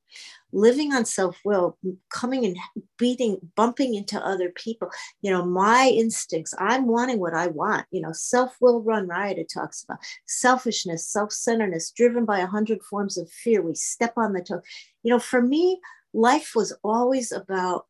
Living 0.52 0.94
on 0.94 1.06
self 1.06 1.38
will, 1.44 1.78
coming 2.10 2.46
and 2.46 2.58
beating, 2.98 3.38
bumping 3.56 3.96
into 3.96 4.20
other 4.24 4.50
people, 4.50 4.90
you 5.22 5.32
know, 5.32 5.46
my 5.46 5.92
instincts, 5.94 6.54
I'm 6.60 6.88
wanting 6.88 7.20
what 7.20 7.34
I 7.34 7.48
want. 7.48 7.86
You 7.92 8.02
know, 8.02 8.12
self 8.12 8.56
will 8.60 8.82
run 8.82 9.08
riot, 9.08 9.38
it 9.38 9.52
talks 9.54 9.84
about 9.84 10.00
selfishness, 10.26 11.08
self 11.08 11.32
centeredness, 11.32 11.92
driven 11.92 12.26
by 12.26 12.40
a 12.40 12.48
hundred 12.48 12.82
forms 12.84 13.18
of 13.18 13.30
fear. 13.30 13.62
We 13.62 13.76
step 13.76 14.14
on 14.18 14.34
the 14.34 14.42
toe. 14.42 14.62
You 15.04 15.12
know, 15.12 15.20
for 15.20 15.42
me, 15.42 15.80
life 16.14 16.54
was 16.56 16.76
always 16.84 17.32
about 17.32 17.86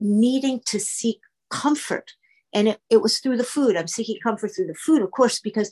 needing 0.00 0.60
to 0.66 0.78
seek 0.78 1.20
comfort 1.50 2.12
and 2.54 2.68
it, 2.68 2.80
it 2.90 3.02
was 3.02 3.18
through 3.18 3.36
the 3.36 3.44
food 3.44 3.76
i'm 3.76 3.88
seeking 3.88 4.18
comfort 4.22 4.48
through 4.54 4.66
the 4.66 4.74
food 4.74 5.02
of 5.02 5.10
course 5.10 5.38
because 5.38 5.70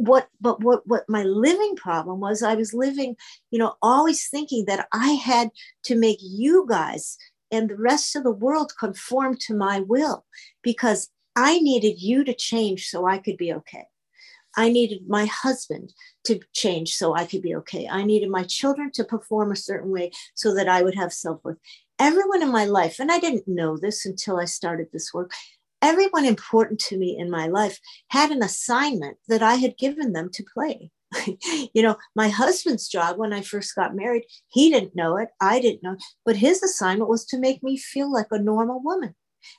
what 0.00 0.28
but 0.40 0.62
what 0.64 0.80
what 0.86 1.04
my 1.08 1.22
living 1.24 1.76
problem 1.76 2.20
was 2.20 2.42
i 2.42 2.54
was 2.54 2.72
living 2.72 3.14
you 3.50 3.58
know 3.58 3.74
always 3.82 4.28
thinking 4.28 4.64
that 4.64 4.88
i 4.94 5.08
had 5.10 5.50
to 5.82 5.94
make 5.94 6.16
you 6.22 6.66
guys 6.68 7.18
and 7.50 7.68
the 7.68 7.76
rest 7.76 8.16
of 8.16 8.22
the 8.22 8.30
world 8.30 8.72
conform 8.80 9.36
to 9.36 9.54
my 9.54 9.80
will 9.80 10.24
because 10.62 11.10
i 11.36 11.58
needed 11.58 12.00
you 12.00 12.24
to 12.24 12.34
change 12.34 12.88
so 12.88 13.06
i 13.06 13.18
could 13.18 13.36
be 13.36 13.52
okay. 13.52 13.84
I 14.56 14.68
needed 14.68 15.02
my 15.06 15.26
husband 15.26 15.92
to 16.24 16.40
change 16.52 16.96
so 16.96 17.14
i 17.14 17.26
could 17.26 17.42
be 17.42 17.54
okay. 17.56 17.86
I 17.86 18.02
needed 18.02 18.30
my 18.30 18.44
children 18.44 18.90
to 18.94 19.04
perform 19.04 19.52
a 19.52 19.56
certain 19.56 19.90
way 19.92 20.12
so 20.34 20.54
that 20.54 20.68
i 20.68 20.82
would 20.82 20.94
have 20.94 21.12
self-worth. 21.12 21.58
Everyone 21.98 22.42
in 22.42 22.50
my 22.50 22.64
life, 22.64 22.98
and 22.98 23.12
I 23.12 23.18
didn't 23.20 23.46
know 23.46 23.76
this 23.76 24.06
until 24.06 24.40
I 24.40 24.46
started 24.46 24.88
this 24.90 25.12
work, 25.12 25.32
everyone 25.82 26.24
important 26.24 26.80
to 26.80 26.98
me 26.98 27.16
in 27.18 27.30
my 27.30 27.46
life 27.46 27.78
had 28.08 28.30
an 28.30 28.42
assignment 28.42 29.16
that 29.28 29.42
I 29.42 29.54
had 29.54 29.78
given 29.78 30.12
them 30.12 30.30
to 30.32 30.44
play. 30.54 30.90
you 31.74 31.82
know, 31.82 31.96
my 32.14 32.28
husband's 32.28 32.88
job 32.88 33.18
when 33.18 33.32
I 33.32 33.42
first 33.42 33.74
got 33.74 33.96
married, 33.96 34.24
he 34.48 34.70
didn't 34.70 34.94
know 34.94 35.16
it. 35.16 35.28
I 35.40 35.60
didn't 35.60 35.82
know, 35.82 35.96
but 36.24 36.36
his 36.36 36.62
assignment 36.62 37.10
was 37.10 37.24
to 37.26 37.38
make 37.38 37.62
me 37.62 37.76
feel 37.76 38.12
like 38.12 38.28
a 38.30 38.38
normal 38.38 38.80
woman 38.82 39.14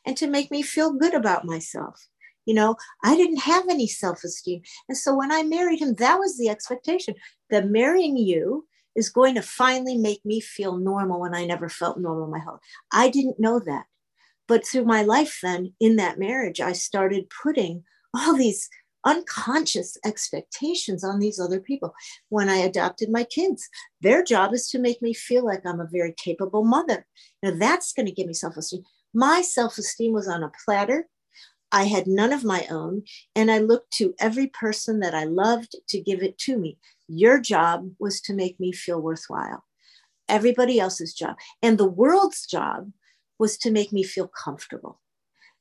and 0.05 0.15
to 0.17 0.27
make 0.27 0.51
me 0.51 0.61
feel 0.61 0.93
good 0.93 1.13
about 1.13 1.45
myself. 1.45 2.07
You 2.45 2.55
know, 2.55 2.75
I 3.03 3.15
didn't 3.15 3.41
have 3.41 3.65
any 3.69 3.87
self 3.87 4.23
esteem. 4.23 4.61
And 4.89 4.97
so 4.97 5.15
when 5.15 5.31
I 5.31 5.43
married 5.43 5.79
him, 5.79 5.95
that 5.95 6.17
was 6.17 6.37
the 6.37 6.49
expectation 6.49 7.15
that 7.49 7.69
marrying 7.69 8.17
you 8.17 8.67
is 8.95 9.09
going 9.09 9.35
to 9.35 9.41
finally 9.41 9.97
make 9.97 10.23
me 10.25 10.41
feel 10.41 10.77
normal 10.77 11.19
when 11.19 11.35
I 11.35 11.45
never 11.45 11.69
felt 11.69 11.99
normal 11.99 12.27
my 12.27 12.39
whole. 12.39 12.59
I 12.91 13.09
didn't 13.09 13.39
know 13.39 13.59
that. 13.59 13.85
But 14.51 14.67
through 14.67 14.83
my 14.83 15.01
life 15.01 15.39
then 15.41 15.71
in 15.79 15.95
that 15.95 16.19
marriage, 16.19 16.59
I 16.59 16.73
started 16.73 17.31
putting 17.41 17.85
all 18.13 18.35
these 18.35 18.67
unconscious 19.05 19.97
expectations 20.03 21.05
on 21.05 21.19
these 21.19 21.39
other 21.39 21.61
people. 21.61 21.93
When 22.27 22.49
I 22.49 22.57
adopted 22.57 23.09
my 23.09 23.23
kids, 23.23 23.69
their 24.01 24.21
job 24.25 24.53
is 24.53 24.67
to 24.71 24.77
make 24.77 25.01
me 25.01 25.13
feel 25.13 25.45
like 25.45 25.65
I'm 25.65 25.79
a 25.79 25.87
very 25.89 26.13
capable 26.17 26.65
mother. 26.65 27.07
Now 27.41 27.51
that's 27.51 27.93
going 27.93 28.07
to 28.07 28.11
give 28.11 28.27
me 28.27 28.33
self-esteem. 28.33 28.83
My 29.13 29.41
self-esteem 29.41 30.11
was 30.11 30.27
on 30.27 30.43
a 30.43 30.51
platter. 30.65 31.07
I 31.71 31.85
had 31.85 32.05
none 32.05 32.33
of 32.33 32.43
my 32.43 32.67
own, 32.69 33.03
and 33.33 33.49
I 33.49 33.59
looked 33.59 33.93
to 33.99 34.13
every 34.19 34.47
person 34.47 34.99
that 34.99 35.15
I 35.15 35.23
loved 35.23 35.77
to 35.87 36.01
give 36.01 36.21
it 36.21 36.37
to 36.39 36.57
me. 36.57 36.77
Your 37.07 37.39
job 37.39 37.89
was 37.99 38.19
to 38.23 38.33
make 38.33 38.59
me 38.59 38.73
feel 38.73 38.99
worthwhile. 38.99 39.63
Everybody 40.27 40.77
else's 40.77 41.13
job 41.13 41.37
and 41.63 41.77
the 41.77 41.89
world's 41.89 42.45
job 42.45 42.91
was 43.41 43.57
to 43.57 43.71
make 43.71 43.91
me 43.91 44.03
feel 44.03 44.27
comfortable. 44.27 45.01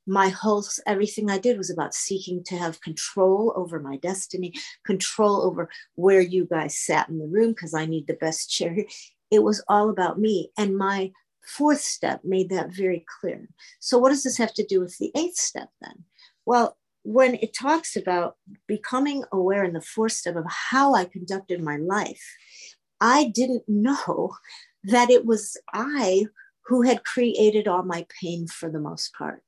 My 0.06 0.28
whole 0.28 0.62
everything 0.86 1.30
I 1.30 1.38
did 1.38 1.56
was 1.56 1.70
about 1.70 1.94
seeking 1.94 2.44
to 2.44 2.56
have 2.58 2.82
control 2.82 3.54
over 3.56 3.80
my 3.80 3.96
destiny, 3.96 4.52
control 4.84 5.40
over 5.42 5.70
where 5.94 6.20
you 6.20 6.44
guys 6.44 6.76
sat 6.76 7.08
in 7.08 7.18
the 7.18 7.26
room 7.26 7.52
because 7.52 7.72
I 7.72 7.86
need 7.86 8.06
the 8.06 8.22
best 8.26 8.50
chair. 8.50 8.84
It 9.30 9.42
was 9.42 9.64
all 9.66 9.88
about 9.88 10.18
me. 10.18 10.50
And 10.58 10.76
my 10.76 11.10
fourth 11.56 11.80
step 11.80 12.20
made 12.22 12.50
that 12.50 12.70
very 12.70 13.02
clear. 13.18 13.48
So, 13.80 13.96
what 13.96 14.10
does 14.10 14.24
this 14.24 14.36
have 14.36 14.52
to 14.54 14.66
do 14.66 14.80
with 14.80 14.98
the 14.98 15.10
eighth 15.16 15.38
step 15.38 15.70
then? 15.80 16.04
Well, 16.44 16.76
when 17.02 17.36
it 17.36 17.54
talks 17.54 17.96
about 17.96 18.36
becoming 18.66 19.24
aware 19.32 19.64
in 19.64 19.72
the 19.72 19.80
fourth 19.80 20.12
step 20.12 20.36
of 20.36 20.44
how 20.48 20.94
I 20.94 21.06
conducted 21.06 21.62
my 21.62 21.78
life, 21.78 22.36
I 23.00 23.32
didn't 23.34 23.64
know 23.68 24.32
that 24.84 25.08
it 25.08 25.24
was 25.24 25.56
I 25.72 26.26
who 26.66 26.82
had 26.82 27.04
created 27.04 27.66
all 27.66 27.82
my 27.82 28.06
pain 28.20 28.46
for 28.46 28.70
the 28.70 28.80
most 28.80 29.12
part. 29.14 29.42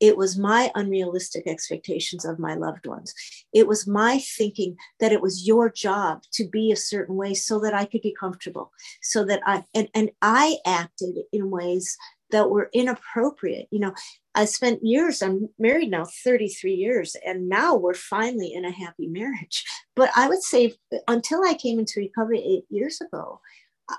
It 0.00 0.16
was 0.16 0.38
my 0.38 0.70
unrealistic 0.76 1.46
expectations 1.46 2.24
of 2.24 2.38
my 2.38 2.54
loved 2.54 2.86
ones. 2.86 3.12
It 3.52 3.66
was 3.66 3.86
my 3.86 4.18
thinking 4.18 4.76
that 5.00 5.12
it 5.12 5.20
was 5.20 5.46
your 5.46 5.70
job 5.70 6.22
to 6.34 6.46
be 6.46 6.70
a 6.70 6.76
certain 6.76 7.16
way 7.16 7.34
so 7.34 7.58
that 7.60 7.74
I 7.74 7.84
could 7.84 8.02
be 8.02 8.14
comfortable, 8.18 8.72
so 9.02 9.24
that 9.24 9.40
I, 9.44 9.64
and, 9.74 9.88
and 9.94 10.10
I 10.22 10.58
acted 10.64 11.16
in 11.32 11.50
ways 11.50 11.96
that 12.30 12.50
were 12.50 12.70
inappropriate. 12.72 13.68
You 13.70 13.80
know, 13.80 13.94
I 14.34 14.44
spent 14.44 14.84
years, 14.84 15.22
I'm 15.22 15.48
married 15.58 15.90
now 15.90 16.04
33 16.04 16.74
years, 16.74 17.16
and 17.26 17.48
now 17.48 17.74
we're 17.74 17.94
finally 17.94 18.52
in 18.52 18.64
a 18.64 18.70
happy 18.70 19.08
marriage. 19.08 19.64
But 19.96 20.10
I 20.14 20.28
would 20.28 20.42
say 20.42 20.74
until 21.08 21.42
I 21.44 21.54
came 21.54 21.78
into 21.78 22.00
recovery 22.00 22.38
eight 22.38 22.64
years 22.70 23.00
ago, 23.00 23.40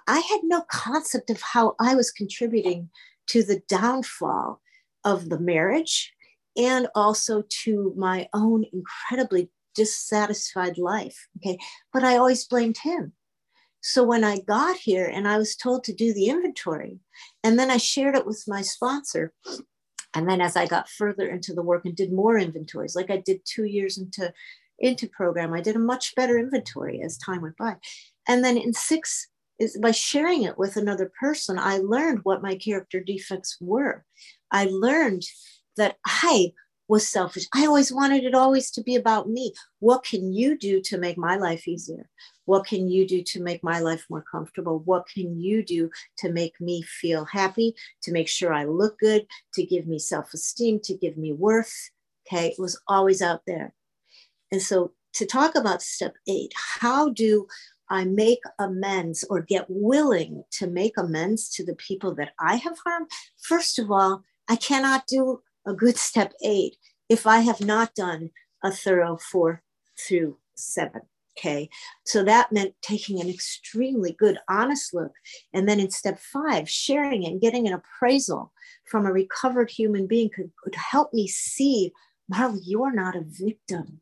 I 0.08 0.20
had 0.20 0.42
no 0.44 0.64
concept 0.72 1.30
of 1.30 1.42
how 1.42 1.76
I 1.80 1.96
was 1.96 2.12
contributing 2.12 2.90
to 3.28 3.44
the 3.44 3.62
downfall 3.68 4.62
of 5.04 5.30
the 5.30 5.40
marriage 5.40 6.14
and 6.58 6.88
also 6.96 7.44
to 7.64 7.94
my 7.96 8.28
own 8.34 8.66
incredibly 8.74 9.50
dissatisfied 9.76 10.78
life. 10.78 11.28
Okay. 11.38 11.58
But 11.94 12.04
I 12.04 12.18
always 12.18 12.46
blamed 12.46 12.78
him. 12.80 13.14
So 13.82 14.04
when 14.04 14.24
I 14.24 14.40
got 14.40 14.76
here 14.76 15.06
and 15.06 15.28
I 15.28 15.38
was 15.38 15.56
told 15.56 15.84
to 15.86 15.94
do 15.94 16.14
the 16.14 16.28
inventory, 16.28 17.00
and 17.44 17.58
then 17.58 17.72
I 17.72 17.78
shared 17.78 18.16
it 18.16 18.26
with 18.26 18.44
my 18.48 18.62
sponsor. 18.62 19.34
And 20.14 20.28
then 20.28 20.42
as 20.42 20.58
I 20.58 20.66
got 20.66 20.90
further 20.90 21.30
into 21.30 21.54
the 21.54 21.62
work 21.62 21.86
and 21.86 21.96
did 21.96 22.12
more 22.12 22.38
inventories, 22.38 22.96
like 22.96 23.10
I 23.10 23.18
did 23.18 23.42
two 23.46 23.66
years 23.66 23.98
into, 23.98 24.34
into 24.80 25.08
program, 25.08 25.54
I 25.54 25.62
did 25.62 25.78
a 25.78 25.80
much 25.80 26.14
better 26.16 26.38
inventory 26.38 27.02
as 27.02 27.18
time 27.18 27.42
went 27.42 27.58
by. 27.58 27.78
And 28.28 28.44
then 28.44 28.58
in 28.58 28.74
six 28.74 29.28
is 29.60 29.78
by 29.78 29.92
sharing 29.92 30.44
it 30.44 30.58
with 30.58 30.78
another 30.78 31.12
person, 31.20 31.60
I 31.60 31.78
learned 31.78 32.20
what 32.24 32.42
my 32.42 32.56
character 32.56 33.00
defects 33.00 33.58
were. 33.60 34.06
I 34.52 34.66
learned 34.66 35.24
that 35.78 35.98
I 36.06 36.54
was 36.88 37.08
selfish. 37.08 37.46
I 37.54 37.68
always 37.68 37.94
wanted 37.94 38.24
it 38.24 38.34
always 38.34 38.72
to 38.72 38.82
be 38.82 38.96
about 38.96 39.30
me. 39.30 39.54
What 39.78 40.04
can 40.04 40.34
you 40.34 40.58
do 40.58 40.82
to 40.82 40.98
make 40.98 41.18
my 41.18 41.36
life 41.36 41.68
easier? 41.68 42.10
What 42.46 42.66
can 42.66 42.90
you 42.90 43.08
do 43.08 43.22
to 43.22 43.44
make 43.44 43.64
my 43.64 43.80
life 43.80 44.06
more 44.10 44.24
comfortable? 44.30 44.80
What 44.80 45.08
can 45.08 45.40
you 45.40 45.64
do 45.64 45.92
to 46.18 46.32
make 46.32 46.60
me 46.60 46.82
feel 46.82 47.26
happy, 47.26 47.76
to 48.02 48.12
make 48.12 48.28
sure 48.28 48.52
I 48.52 48.66
look 48.66 48.98
good, 48.98 49.28
to 49.54 49.64
give 49.64 49.86
me 49.86 50.00
self 50.00 50.34
esteem, 50.34 50.80
to 50.86 50.98
give 50.98 51.16
me 51.16 51.32
worth? 51.32 51.92
Okay, 52.26 52.48
it 52.48 52.60
was 52.60 52.82
always 52.88 53.22
out 53.22 53.42
there. 53.46 53.74
And 54.52 54.62
so 54.62 54.94
to 55.14 55.28
talk 55.28 55.54
about 55.56 55.84
step 55.84 56.16
eight, 56.28 56.54
how 56.56 57.10
do 57.10 57.48
I 57.90 58.06
make 58.06 58.42
amends 58.60 59.24
or 59.30 59.42
get 59.42 59.66
willing 59.70 60.44
to 60.52 60.68
make 60.68 60.98
amends 60.98 61.50
to 61.52 61.66
the 61.66 61.76
people 61.76 62.14
that 62.16 62.34
I 62.40 62.56
have 62.56 62.78
harmed? 62.86 63.10
First 63.42 63.80
of 63.80 63.92
all, 63.92 64.24
I 64.48 64.56
cannot 64.56 65.08
do 65.08 65.42
a 65.66 65.74
good 65.74 65.98
step 65.98 66.34
eight 66.44 66.78
if 67.10 67.26
I 67.26 67.40
have 67.40 67.62
not 67.62 67.96
done 67.96 68.32
a 68.64 68.72
thorough 68.72 69.18
four 69.18 69.64
through 69.98 70.38
seven. 70.56 71.02
Okay. 71.38 71.70
So 72.06 72.24
that 72.24 72.52
meant 72.52 72.74
taking 72.82 73.22
an 73.22 73.30
extremely 73.30 74.12
good, 74.12 74.38
honest 74.50 74.94
look. 74.94 75.14
And 75.54 75.70
then 75.70 75.80
in 75.80 75.90
step 75.90 76.20
five, 76.20 76.70
sharing 76.70 77.26
and 77.26 77.40
getting 77.40 77.66
an 77.66 77.74
appraisal 77.74 78.52
from 78.86 79.06
a 79.06 79.14
recovered 79.14 79.72
human 79.72 80.06
being 80.06 80.30
could, 80.30 80.52
could 80.62 80.76
help 80.76 81.14
me 81.14 81.28
see 81.28 81.94
Marley, 82.30 82.62
you're 82.64 82.94
not 82.94 83.16
a 83.16 83.24
victim. 83.26 84.02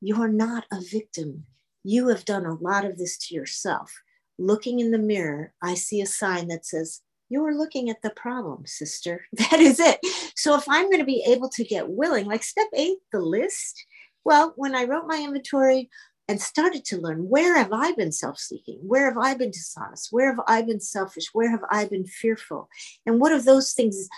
You're 0.00 0.28
not 0.28 0.64
a 0.72 0.80
victim. 0.80 1.46
You 1.84 2.08
have 2.08 2.24
done 2.24 2.46
a 2.46 2.54
lot 2.54 2.84
of 2.84 2.98
this 2.98 3.16
to 3.28 3.34
yourself. 3.34 3.92
Looking 4.38 4.80
in 4.80 4.90
the 4.90 4.98
mirror, 4.98 5.52
I 5.62 5.74
see 5.74 6.00
a 6.00 6.06
sign 6.06 6.48
that 6.48 6.66
says, 6.66 7.00
you're 7.28 7.56
looking 7.56 7.88
at 7.88 8.02
the 8.02 8.10
problem, 8.10 8.66
sister. 8.66 9.24
That 9.32 9.60
is 9.60 9.80
it. 9.80 10.00
So 10.34 10.56
if 10.56 10.64
I'm 10.68 10.86
going 10.86 10.98
to 10.98 11.04
be 11.04 11.24
able 11.26 11.48
to 11.50 11.64
get 11.64 11.88
willing, 11.88 12.26
like 12.26 12.42
step 12.42 12.66
eight, 12.74 12.98
the 13.12 13.20
list, 13.20 13.84
well, 14.24 14.52
when 14.56 14.74
I 14.74 14.84
wrote 14.84 15.06
my 15.06 15.22
inventory 15.22 15.88
and 16.28 16.40
started 16.40 16.84
to 16.86 17.00
learn 17.00 17.28
where 17.28 17.56
have 17.56 17.72
I 17.72 17.92
been 17.92 18.12
self 18.12 18.38
seeking? 18.38 18.78
Where 18.82 19.06
have 19.06 19.18
I 19.18 19.34
been 19.34 19.50
dishonest? 19.50 20.08
Where 20.10 20.30
have 20.30 20.40
I 20.46 20.62
been 20.62 20.80
selfish? 20.80 21.28
Where 21.32 21.50
have 21.50 21.64
I 21.70 21.86
been 21.86 22.06
fearful? 22.06 22.68
And 23.06 23.20
what 23.20 23.32
have 23.32 23.44
those 23.44 23.72
things 23.72 24.08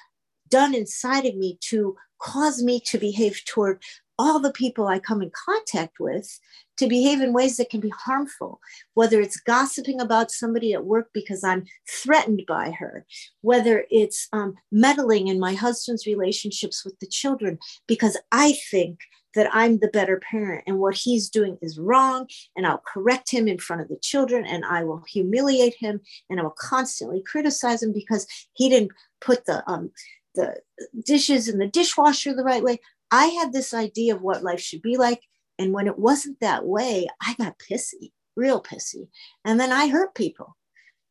done 0.48 0.74
inside 0.74 1.24
of 1.24 1.36
me 1.36 1.58
to 1.68 1.96
cause 2.18 2.62
me 2.62 2.80
to 2.86 2.98
behave 2.98 3.40
toward 3.46 3.82
all 4.22 4.38
the 4.38 4.52
people 4.52 4.86
I 4.86 5.00
come 5.00 5.20
in 5.20 5.32
contact 5.34 5.98
with 5.98 6.38
to 6.76 6.86
behave 6.86 7.20
in 7.20 7.32
ways 7.32 7.56
that 7.56 7.70
can 7.70 7.80
be 7.80 7.92
harmful, 8.04 8.60
whether 8.94 9.20
it's 9.20 9.40
gossiping 9.40 10.00
about 10.00 10.30
somebody 10.30 10.72
at 10.72 10.84
work 10.84 11.08
because 11.12 11.42
I'm 11.42 11.64
threatened 11.90 12.44
by 12.46 12.70
her, 12.70 13.04
whether 13.40 13.84
it's 13.90 14.28
um, 14.32 14.54
meddling 14.70 15.26
in 15.26 15.40
my 15.40 15.54
husband's 15.54 16.06
relationships 16.06 16.84
with 16.84 16.96
the 17.00 17.08
children 17.08 17.58
because 17.88 18.16
I 18.30 18.52
think 18.70 19.00
that 19.34 19.48
I'm 19.52 19.78
the 19.78 19.88
better 19.88 20.20
parent 20.30 20.62
and 20.68 20.78
what 20.78 20.94
he's 20.94 21.28
doing 21.28 21.58
is 21.60 21.78
wrong, 21.78 22.28
and 22.54 22.64
I'll 22.64 22.82
correct 22.86 23.30
him 23.30 23.48
in 23.48 23.58
front 23.58 23.82
of 23.82 23.88
the 23.88 23.98
children 24.00 24.46
and 24.46 24.64
I 24.64 24.84
will 24.84 25.02
humiliate 25.08 25.74
him 25.80 26.00
and 26.30 26.38
I 26.38 26.44
will 26.44 26.56
constantly 26.58 27.22
criticize 27.22 27.82
him 27.82 27.92
because 27.92 28.26
he 28.52 28.68
didn't 28.68 28.92
put 29.20 29.46
the 29.46 29.68
um, 29.68 29.90
the 30.34 30.56
dishes 31.04 31.48
in 31.48 31.58
the 31.58 31.66
dishwasher 31.66 32.34
the 32.34 32.44
right 32.44 32.62
way. 32.62 32.78
I 33.12 33.26
had 33.26 33.52
this 33.52 33.74
idea 33.74 34.16
of 34.16 34.22
what 34.22 34.42
life 34.42 34.60
should 34.60 34.82
be 34.82 34.96
like. 34.96 35.22
And 35.58 35.72
when 35.72 35.86
it 35.86 35.98
wasn't 35.98 36.40
that 36.40 36.64
way, 36.64 37.06
I 37.20 37.34
got 37.34 37.58
pissy, 37.58 38.10
real 38.34 38.60
pissy. 38.60 39.08
And 39.44 39.60
then 39.60 39.70
I 39.70 39.88
hurt 39.88 40.14
people. 40.14 40.56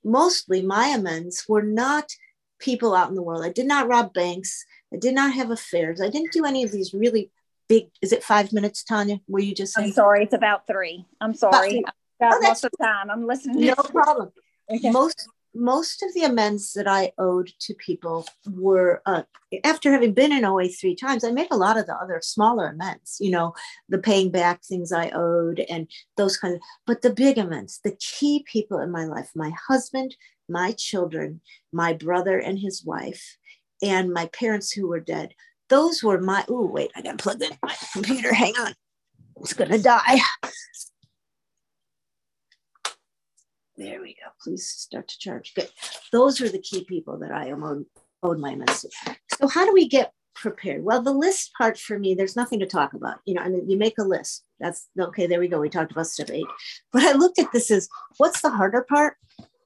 Mostly 0.04 0.64
my 0.64 0.88
amends 0.88 1.46
were 1.48 1.62
not 1.62 2.12
people 2.60 2.96
out 2.96 3.10
in 3.10 3.16
the 3.16 3.22
world. 3.22 3.46
I 3.46 3.52
did 3.52 3.68
not 3.68 3.88
rob 3.88 4.14
banks. 4.14 4.66
I 4.92 4.98
did 4.98 5.14
not 5.14 5.32
have 5.34 5.52
affairs. 5.52 6.02
I 6.02 6.10
didn't 6.10 6.34
do 6.34 6.44
any 6.44 6.64
of 6.64 6.72
these 6.72 6.92
really 6.92 7.32
big. 7.70 7.90
Is 8.02 8.12
it 8.12 8.24
five 8.24 8.52
minutes, 8.52 8.84
Tanya? 8.84 9.20
Were 9.28 9.40
you 9.40 9.54
just 9.54 9.74
saying? 9.74 9.90
I'm 9.90 9.94
sorry. 9.94 10.24
It's 10.24 10.34
about 10.34 10.66
three. 10.66 11.06
I'm 11.22 11.36
sorry. 11.36 11.84
I've 11.86 11.94
got 12.32 12.34
oh, 12.34 12.48
lots 12.48 12.64
of 12.64 12.72
time. 12.82 13.12
I'm 13.12 13.28
listening. 13.28 13.68
No 13.68 13.76
problem. 13.76 14.32
Okay. 14.74 14.90
Most 14.90 15.28
most 15.54 16.02
of 16.04 16.14
the 16.14 16.24
amends 16.24 16.74
that 16.74 16.88
I 16.88 17.12
owed 17.18 17.52
to 17.62 17.74
people 17.74 18.26
were 18.50 19.02
uh, 19.06 19.24
after 19.64 19.92
having 19.92 20.14
been 20.14 20.32
in 20.32 20.46
OA 20.46 20.70
three 20.70 20.96
times, 20.96 21.24
I 21.24 21.32
made 21.32 21.52
a 21.52 21.58
lot 21.58 21.78
of 21.78 21.86
the 21.86 21.96
other 21.96 22.20
smaller 22.22 22.68
amends, 22.68 23.18
you 23.20 23.32
know, 23.32 23.54
the 23.90 23.98
paying 23.98 24.32
back 24.32 24.64
things 24.64 24.92
I 24.92 25.10
owed 25.10 25.60
and 25.70 25.88
those 26.16 26.38
kinds 26.38 26.56
of, 26.56 26.62
but 26.86 27.02
the 27.02 27.14
big 27.14 27.38
amends, 27.38 27.80
the 27.84 27.98
key 28.00 28.46
people 28.52 28.80
in 28.80 28.92
my 28.92 29.06
life, 29.06 29.32
my 29.36 29.52
husband, 29.68 30.16
my 30.48 30.72
children, 30.74 31.42
my 31.74 31.94
brother 31.94 32.40
and 32.40 32.60
his 32.60 32.84
wife, 32.86 33.38
and 33.82 34.14
my 34.14 34.28
parents 34.28 34.72
who 34.72 34.88
were 34.88 35.00
dead. 35.00 35.34
Those 35.70 36.04
were 36.04 36.20
my, 36.20 36.46
oh, 36.50 36.66
wait, 36.66 36.92
I 36.96 37.02
got 37.02 37.18
to 37.18 37.24
plug 37.24 37.42
in 37.42 37.52
my 37.64 37.76
computer. 37.94 38.34
Hang 38.34 38.54
on. 38.60 38.74
It's 39.38 39.54
to 39.54 39.80
die. 39.80 40.20
There 43.82 44.00
we 44.00 44.14
go. 44.14 44.30
Please 44.44 44.68
start 44.68 45.08
to 45.08 45.18
charge. 45.18 45.56
Good. 45.56 45.68
Those 46.12 46.40
are 46.40 46.50
the 46.50 46.60
key 46.60 46.84
people 46.84 47.18
that 47.18 47.32
I 47.32 47.50
owed, 47.50 47.86
owed 48.22 48.38
my 48.38 48.54
message. 48.54 48.92
So 49.40 49.48
how 49.48 49.66
do 49.66 49.74
we 49.74 49.88
get 49.88 50.14
prepared? 50.36 50.84
Well, 50.84 51.02
the 51.02 51.12
list 51.12 51.52
part 51.58 51.80
for 51.80 51.98
me, 51.98 52.14
there's 52.14 52.36
nothing 52.36 52.60
to 52.60 52.68
talk 52.68 52.94
about. 52.94 53.18
You 53.26 53.34
know, 53.34 53.42
I 53.42 53.50
mean, 53.50 53.68
you 53.68 53.78
make 53.78 53.98
a 53.98 54.04
list. 54.04 54.44
That's 54.60 54.88
okay. 55.00 55.26
There 55.26 55.40
we 55.40 55.48
go. 55.48 55.60
We 55.60 55.68
talked 55.68 55.94
about 55.94 56.06
step 56.06 56.30
eight. 56.30 56.46
But 56.94 57.02
I 57.02 57.14
looked 57.14 57.40
at 57.40 57.52
this 57.52 57.72
as 57.72 57.90
what's 58.18 58.42
the 58.42 58.52
harder 58.52 58.86
part? 58.88 59.16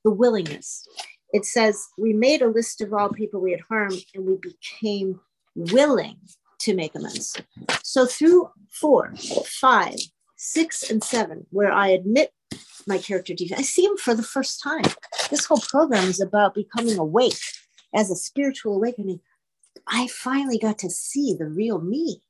The 0.06 0.12
willingness. 0.12 0.88
It 1.34 1.44
says 1.44 1.86
we 1.98 2.14
made 2.14 2.42
a 2.42 2.48
list 2.48 2.80
of 2.80 2.94
all 2.94 3.10
people 3.10 3.42
we 3.42 3.52
had 3.52 3.62
harmed 3.68 4.02
and 4.14 4.26
we 4.26 4.38
became 4.38 5.20
willing 5.56 6.16
to 6.60 6.74
make 6.74 6.96
amends. 6.96 7.36
So 7.84 8.06
through 8.06 8.50
four, 8.72 9.14
five, 9.46 9.98
six, 10.38 10.90
and 10.90 11.04
seven, 11.04 11.46
where 11.50 11.74
I 11.74 11.90
admit 11.90 12.32
my 12.88 12.98
character 12.98 13.34
defect. 13.34 13.60
I 13.60 13.64
see 13.64 13.86
him 13.86 13.98
for 13.98 14.14
the 14.14 14.24
first 14.24 14.62
time. 14.62 14.84
This 15.30 15.46
whole 15.46 15.60
program 15.60 16.08
is 16.08 16.22
about 16.22 16.56
becoming 16.56 16.98
awake 16.98 17.38
as 17.94 18.12
a 18.12 18.16
spiritual 18.16 18.76
awakening. 18.76 19.20
I 19.88 20.08
finally 20.08 20.58
got 20.58 20.80
to 20.80 20.90
see 20.90 21.36
the 21.38 21.46
real 21.46 21.80
me. 21.80 22.22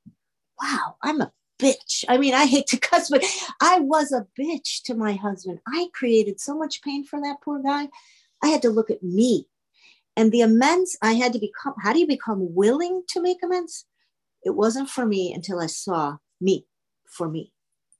Wow, 0.60 0.96
I'm 1.02 1.20
a 1.20 1.32
bitch. 1.58 2.04
I 2.08 2.18
mean, 2.18 2.34
I 2.34 2.46
hate 2.46 2.66
to 2.68 2.76
cuss, 2.80 3.10
but 3.10 3.24
I 3.60 3.80
was 3.80 4.12
a 4.12 4.26
bitch 4.38 4.82
to 4.84 4.94
my 4.94 5.14
husband. 5.14 5.60
I 5.66 5.88
created 5.92 6.40
so 6.40 6.56
much 6.56 6.82
pain 6.82 7.04
for 7.04 7.20
that 7.20 7.40
poor 7.42 7.62
guy. 7.62 7.88
I 8.42 8.48
had 8.48 8.62
to 8.62 8.70
look 8.70 8.90
at 8.90 9.02
me 9.02 9.48
and 10.16 10.32
the 10.32 10.40
amends 10.40 10.96
I 11.02 11.12
had 11.12 11.32
to 11.34 11.38
become. 11.38 11.74
How 11.82 11.92
do 11.92 11.98
you 11.98 12.06
become 12.06 12.54
willing 12.54 13.02
to 13.08 13.20
make 13.20 13.42
amends? 13.42 13.84
It 14.42 14.50
wasn't 14.50 14.88
for 14.88 15.04
me 15.04 15.32
until 15.32 15.60
I 15.60 15.66
saw 15.66 16.16
me 16.40 16.66
for 17.06 17.28
me. 17.28 17.52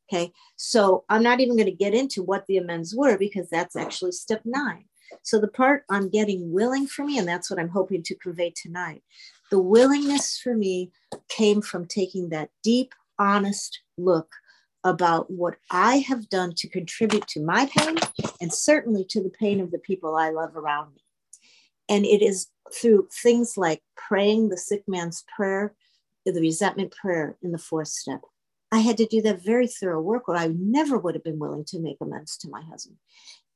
Okay, 0.09 0.33
so 0.55 1.05
I'm 1.09 1.23
not 1.23 1.41
even 1.41 1.57
going 1.57 1.67
to 1.67 1.73
get 1.73 1.95
into 1.95 2.23
what 2.23 2.47
the 2.47 2.59
amends 2.59 2.95
were 2.95 3.19
because 3.19 3.49
that's 3.51 3.75
actually 3.75 4.13
step 4.13 4.43
nine. 4.45 4.85
So 5.23 5.41
the 5.41 5.49
part 5.49 5.85
on 5.89 6.11
getting 6.11 6.53
willing 6.53 6.87
for 6.87 7.05
me, 7.05 7.19
and 7.19 7.27
that's 7.27 7.51
what 7.51 7.59
I'm 7.59 7.69
hoping 7.69 8.03
to 8.05 8.15
convey 8.15 8.53
tonight, 8.55 9.03
the 9.51 9.59
willingness 9.59 10.39
for 10.39 10.55
me 10.55 10.93
came 11.29 11.61
from 11.61 11.87
taking 11.87 12.29
that 12.29 12.51
deep, 12.63 12.95
honest 13.19 13.81
look 13.97 14.29
about 14.85 15.31
what 15.31 15.57
I 15.71 15.99
have 15.99 16.29
done 16.29 16.53
to 16.57 16.69
contribute 16.69 17.27
to 17.29 17.41
my 17.41 17.67
pain 17.67 17.97
and 18.41 18.53
certainly 18.53 19.05
to 19.07 19.21
the 19.21 19.31
pain 19.31 19.61
of 19.61 19.73
the 19.73 19.79
people 19.79 20.15
I 20.15 20.31
love 20.31 20.57
around 20.57 20.95
me. 20.95 21.03
And 21.89 22.05
it 22.05 22.23
is 22.23 22.49
through 22.73 23.09
things 23.13 23.57
like 23.57 23.83
praying 23.97 24.49
the 24.49 24.57
sick 24.57 24.85
man's 24.87 25.25
prayer, 25.35 25.75
the 26.25 26.41
resentment 26.41 26.93
prayer 26.93 27.37
in 27.43 27.53
the 27.53 27.59
fourth 27.59 27.89
step, 27.89 28.21
I 28.73 28.81
had 28.81 28.97
to 28.99 29.07
do 29.07 29.23
that 29.23 29.45
very 29.45 29.69
thorough 29.69 30.01
work, 30.01 30.29
or 30.29 30.37
I 30.37 30.49
never 30.49 30.99
would 30.99 31.15
have 31.15 31.25
been 31.25 31.39
willing 31.39 31.65
to 31.67 31.81
make 31.81 31.99
amends 32.01 32.37
to 32.39 32.49
my 32.49 32.63
husband. 32.63 32.99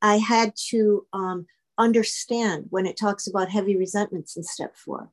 I 0.00 0.16
had 0.16 0.54
to 0.70 1.06
um, 1.12 1.46
understand 1.78 2.66
when 2.70 2.86
it 2.86 2.96
talks 2.96 3.26
about 3.26 3.50
heavy 3.50 3.76
resentments 3.76 4.36
in 4.36 4.42
step 4.42 4.76
four 4.76 5.10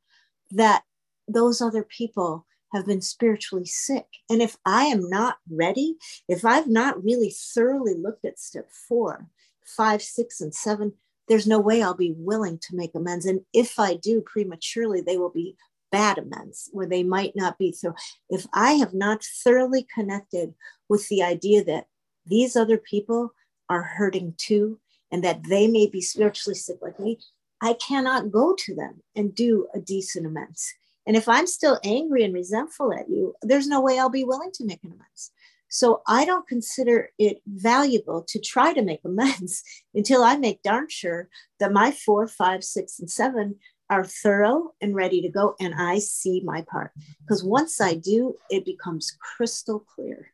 that 0.52 0.84
those 1.28 1.62
other 1.62 1.84
people 1.84 2.46
have 2.74 2.86
been 2.86 3.02
spiritually 3.02 3.66
sick. 3.66 4.06
And 4.30 4.42
if 4.42 4.58
I 4.66 4.86
am 4.86 5.10
not 5.10 5.38
ready, 5.50 5.96
if 6.28 6.46
I've 6.46 6.68
not 6.68 7.04
really 7.04 7.30
thoroughly 7.32 7.94
looked 7.94 8.26
at 8.26 8.40
step 8.40 8.70
four, 8.88 9.28
five, 9.66 10.02
six, 10.02 10.42
and 10.42 10.54
seven, 10.54 10.94
there's 11.28 11.48
no 11.48 11.60
way 11.60 11.82
I'll 11.82 11.94
be 11.94 12.14
willing 12.18 12.58
to 12.60 12.76
make 12.76 12.96
amends. 12.96 13.26
And 13.26 13.42
if 13.54 13.80
I 13.80 13.96
do 13.96 14.22
prematurely, 14.22 15.02
they 15.02 15.18
will 15.18 15.32
be 15.32 15.56
bad 15.92 16.18
amends 16.18 16.70
where 16.72 16.88
they 16.88 17.04
might 17.04 17.36
not 17.36 17.58
be. 17.58 17.72
So 17.72 17.94
if 18.30 18.46
i 18.54 18.74
have 18.74 18.94
not 18.94 19.24
thoroughly 19.24 19.88
connected 19.94 20.54
with 20.90 21.08
the 21.10 21.24
idea 21.24 21.64
that 21.64 21.88
these 22.26 22.56
other 22.56 22.78
people 22.78 23.34
are 23.70 23.84
hurting 23.84 24.34
too 24.38 24.80
and 25.12 25.24
that 25.24 25.44
they 25.48 25.68
may 25.68 25.88
be 25.88 26.02
spiritually 26.02 26.56
sick 26.56 26.78
like 26.82 27.00
me 27.00 27.20
i 27.62 27.74
cannot 27.74 28.32
go 28.32 28.54
to 28.58 28.76
them 28.76 29.02
and 29.16 29.34
do 29.34 29.68
a 29.74 29.80
decent 29.80 30.26
amends. 30.26 30.74
And 31.06 31.16
if 31.16 31.28
i'm 31.30 31.48
still 31.48 31.80
angry 31.84 32.24
and 32.24 32.34
resentful 32.34 32.94
at 32.94 33.10
you 33.10 33.36
there's 33.42 33.68
no 33.68 33.82
way 33.82 34.00
i'll 34.00 34.10
be 34.10 34.24
willing 34.24 34.52
to 34.56 34.66
make 34.66 34.84
an 34.84 34.92
amends. 34.92 35.32
So 35.70 36.02
i 36.08 36.26
don't 36.26 36.48
consider 36.48 37.10
it 37.18 37.42
valuable 37.48 38.24
to 38.28 38.40
try 38.40 38.74
to 38.74 38.82
make 38.82 39.02
amends 39.06 39.64
until 39.94 40.24
i 40.24 40.36
make 40.38 40.62
darn 40.64 40.88
sure 40.90 41.30
that 41.60 41.74
my 41.74 41.92
four 41.92 42.28
five 42.28 42.64
six 42.64 43.00
and 43.00 43.10
seven 43.10 43.56
are 43.90 44.04
thorough 44.04 44.74
and 44.82 44.96
ready 44.96 45.22
to 45.22 45.30
go 45.30 45.56
and 45.60 45.74
i 45.76 46.00
see 46.00 46.42
my 46.44 46.62
part. 46.62 46.92
Because 47.22 47.44
once 47.44 47.80
i 47.82 47.94
do 47.94 48.36
it 48.50 48.66
becomes 48.66 49.16
crystal 49.20 49.80
clear. 49.80 50.32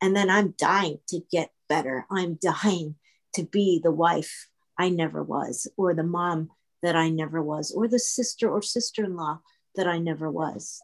And 0.00 0.14
then 0.14 0.30
i'm 0.30 0.54
dying 0.58 0.98
to 1.08 1.20
get 1.30 1.50
better. 1.68 2.06
I'm 2.10 2.38
dying 2.40 2.96
to 3.34 3.44
be 3.44 3.80
the 3.82 3.92
wife 3.92 4.48
i 4.78 4.88
never 4.88 5.22
was 5.22 5.68
or 5.76 5.94
the 5.94 6.02
mom 6.02 6.50
that 6.82 6.96
i 6.96 7.08
never 7.08 7.42
was 7.42 7.72
or 7.72 7.86
the 7.86 7.98
sister 7.98 8.50
or 8.50 8.62
sister-in-law 8.62 9.40
that 9.76 9.86
i 9.86 9.98
never 9.98 10.30
was. 10.30 10.82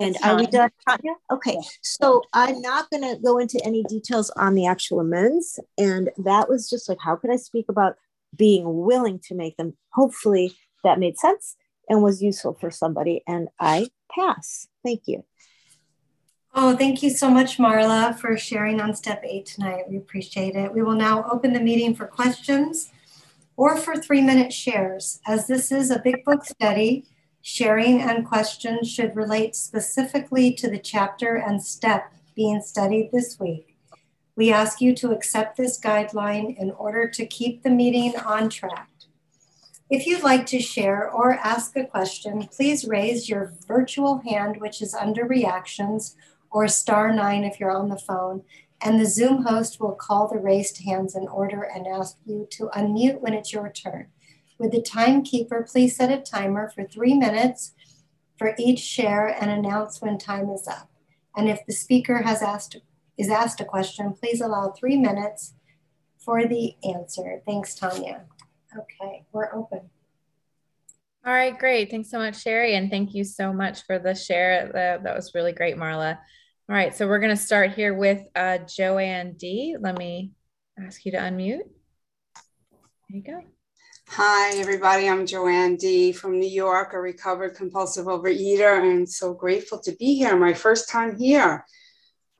And 0.00 0.16
are 0.22 0.36
we 0.36 0.46
done, 0.46 0.70
Tanya? 0.88 1.14
Okay, 1.30 1.58
so 1.82 2.22
I'm 2.32 2.60
not 2.60 2.88
going 2.88 3.02
to 3.02 3.20
go 3.20 3.38
into 3.38 3.60
any 3.64 3.82
details 3.82 4.30
on 4.30 4.54
the 4.54 4.66
actual 4.66 5.00
amends. 5.00 5.58
And 5.76 6.10
that 6.18 6.48
was 6.48 6.70
just 6.70 6.88
like, 6.88 6.98
how 7.00 7.16
could 7.16 7.32
I 7.32 7.36
speak 7.36 7.66
about 7.68 7.96
being 8.36 8.84
willing 8.84 9.18
to 9.24 9.34
make 9.34 9.56
them? 9.56 9.76
Hopefully, 9.92 10.54
that 10.84 10.98
made 10.98 11.18
sense 11.18 11.56
and 11.88 12.02
was 12.02 12.22
useful 12.22 12.54
for 12.54 12.70
somebody. 12.70 13.22
And 13.26 13.48
I 13.58 13.88
pass. 14.10 14.68
Thank 14.84 15.02
you. 15.06 15.24
Oh, 16.54 16.76
thank 16.76 17.02
you 17.02 17.10
so 17.10 17.30
much, 17.30 17.58
Marla, 17.58 18.18
for 18.18 18.36
sharing 18.36 18.80
on 18.80 18.94
step 18.94 19.22
eight 19.24 19.46
tonight. 19.46 19.88
We 19.88 19.96
appreciate 19.96 20.56
it. 20.56 20.72
We 20.72 20.82
will 20.82 20.96
now 20.96 21.28
open 21.30 21.52
the 21.52 21.60
meeting 21.60 21.94
for 21.94 22.06
questions 22.06 22.90
or 23.56 23.76
for 23.76 23.96
three 23.96 24.22
minute 24.22 24.52
shares. 24.52 25.20
As 25.26 25.46
this 25.46 25.70
is 25.70 25.90
a 25.90 26.00
big 26.00 26.24
book 26.24 26.44
study, 26.44 27.04
sharing 27.42 28.00
and 28.00 28.26
questions 28.26 28.90
should 28.90 29.14
relate 29.14 29.54
specifically 29.54 30.52
to 30.54 30.68
the 30.68 30.78
chapter 30.78 31.36
and 31.36 31.62
step 31.62 32.12
being 32.34 32.60
studied 32.60 33.10
this 33.12 33.38
week. 33.38 33.76
We 34.36 34.52
ask 34.52 34.80
you 34.80 34.94
to 34.96 35.10
accept 35.10 35.56
this 35.56 35.80
guideline 35.80 36.56
in 36.56 36.70
order 36.70 37.08
to 37.08 37.26
keep 37.26 37.62
the 37.62 37.70
meeting 37.70 38.16
on 38.16 38.48
track. 38.48 38.88
If 39.90 40.06
you'd 40.06 40.22
like 40.22 40.44
to 40.46 40.60
share 40.60 41.10
or 41.10 41.32
ask 41.32 41.74
a 41.74 41.84
question, 41.84 42.46
please 42.48 42.84
raise 42.84 43.26
your 43.26 43.54
virtual 43.66 44.18
hand, 44.18 44.60
which 44.60 44.82
is 44.82 44.92
under 44.92 45.24
reactions, 45.24 46.14
or 46.50 46.68
star 46.68 47.10
nine 47.10 47.42
if 47.42 47.58
you're 47.58 47.74
on 47.74 47.88
the 47.88 47.98
phone, 47.98 48.42
and 48.82 49.00
the 49.00 49.06
Zoom 49.06 49.44
host 49.44 49.80
will 49.80 49.94
call 49.94 50.28
the 50.28 50.38
raised 50.38 50.84
hands 50.84 51.16
in 51.16 51.26
order 51.26 51.62
and 51.62 51.86
ask 51.86 52.18
you 52.26 52.46
to 52.50 52.70
unmute 52.76 53.20
when 53.20 53.32
it's 53.32 53.52
your 53.52 53.72
turn. 53.72 54.08
With 54.58 54.72
the 54.72 54.82
timekeeper, 54.82 55.62
please 55.62 55.96
set 55.96 56.12
a 56.12 56.20
timer 56.20 56.68
for 56.68 56.84
three 56.84 57.14
minutes 57.14 57.72
for 58.36 58.54
each 58.58 58.80
share 58.80 59.26
and 59.26 59.50
announce 59.50 60.02
when 60.02 60.18
time 60.18 60.50
is 60.50 60.68
up. 60.68 60.90
And 61.34 61.48
if 61.48 61.64
the 61.64 61.72
speaker 61.72 62.18
has 62.18 62.42
asked 62.42 62.76
is 63.16 63.30
asked 63.30 63.60
a 63.60 63.64
question, 63.64 64.12
please 64.12 64.40
allow 64.40 64.70
three 64.70 64.96
minutes 64.96 65.54
for 66.18 66.46
the 66.46 66.76
answer. 66.84 67.42
Thanks, 67.46 67.74
Tanya. 67.74 68.26
Okay, 68.76 69.24
we're 69.32 69.54
open. 69.54 69.80
All 71.26 71.32
right, 71.32 71.58
great. 71.58 71.90
Thanks 71.90 72.10
so 72.10 72.18
much, 72.18 72.40
Sherry. 72.40 72.74
And 72.74 72.90
thank 72.90 73.14
you 73.14 73.24
so 73.24 73.52
much 73.52 73.84
for 73.84 73.98
the 73.98 74.14
share. 74.14 74.70
That, 74.72 75.02
that 75.02 75.16
was 75.16 75.32
really 75.34 75.52
great, 75.52 75.76
Marla. 75.76 76.16
All 76.16 76.76
right, 76.76 76.94
so 76.94 77.06
we're 77.06 77.18
going 77.18 77.34
to 77.34 77.42
start 77.42 77.72
here 77.72 77.94
with 77.94 78.22
uh, 78.36 78.58
Joanne 78.58 79.32
D. 79.34 79.76
Let 79.80 79.98
me 79.98 80.32
ask 80.78 81.04
you 81.04 81.12
to 81.12 81.18
unmute. 81.18 81.62
There 83.08 83.16
you 83.16 83.22
go. 83.22 83.42
Hi, 84.10 84.56
everybody. 84.56 85.08
I'm 85.08 85.26
Joanne 85.26 85.76
D. 85.76 86.12
from 86.12 86.38
New 86.38 86.48
York, 86.48 86.92
a 86.94 87.00
recovered 87.00 87.56
compulsive 87.56 88.06
overeater, 88.06 88.82
and 88.82 89.08
so 89.08 89.34
grateful 89.34 89.78
to 89.80 89.92
be 89.92 90.14
here. 90.14 90.36
My 90.36 90.54
first 90.54 90.88
time 90.88 91.18
here. 91.18 91.64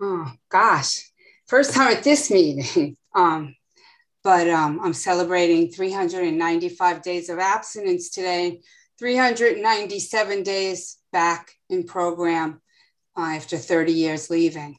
Oh, 0.01 0.31
gosh. 0.49 1.11
First 1.47 1.75
time 1.75 1.95
at 1.95 2.05
this 2.05 2.31
meeting. 2.31 2.97
Um, 3.15 3.57
but 4.25 4.49
um, 4.49 4.81
I'm 4.83 4.93
celebrating 4.93 5.71
395 5.71 7.03
days 7.03 7.29
of 7.29 7.39
abstinence 7.39 8.11
today, 8.11 8.61
397 8.99 10.43
days 10.43 10.99
back 11.13 11.53
in 11.71 11.85
program 11.85 12.61
uh, 13.17 13.23
after 13.23 13.57
30 13.57 13.93
years 13.93 14.31
leaving. 14.31 14.79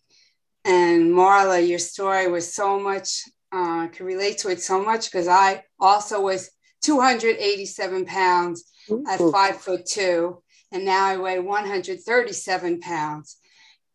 And 0.65 1.11
Marla, 1.11 1.65
your 1.65 1.79
story 1.79 2.27
was 2.27 2.53
so 2.53 2.79
much, 2.79 3.23
uh, 3.53 3.85
I 3.85 3.89
could 3.91 4.05
relate 4.05 4.39
to 4.39 4.49
it 4.49 4.61
so 4.61 4.83
much 4.83 5.11
because 5.11 5.27
I 5.27 5.63
also 5.79 6.21
was 6.21 6.51
287 6.83 8.05
pounds 8.05 8.63
Ooh. 8.91 9.03
at 9.07 9.19
five 9.19 9.57
foot 9.57 9.85
two, 9.85 10.41
and 10.71 10.85
now 10.85 11.05
I 11.05 11.17
weigh 11.17 11.39
137 11.39 12.79
pounds, 12.81 13.37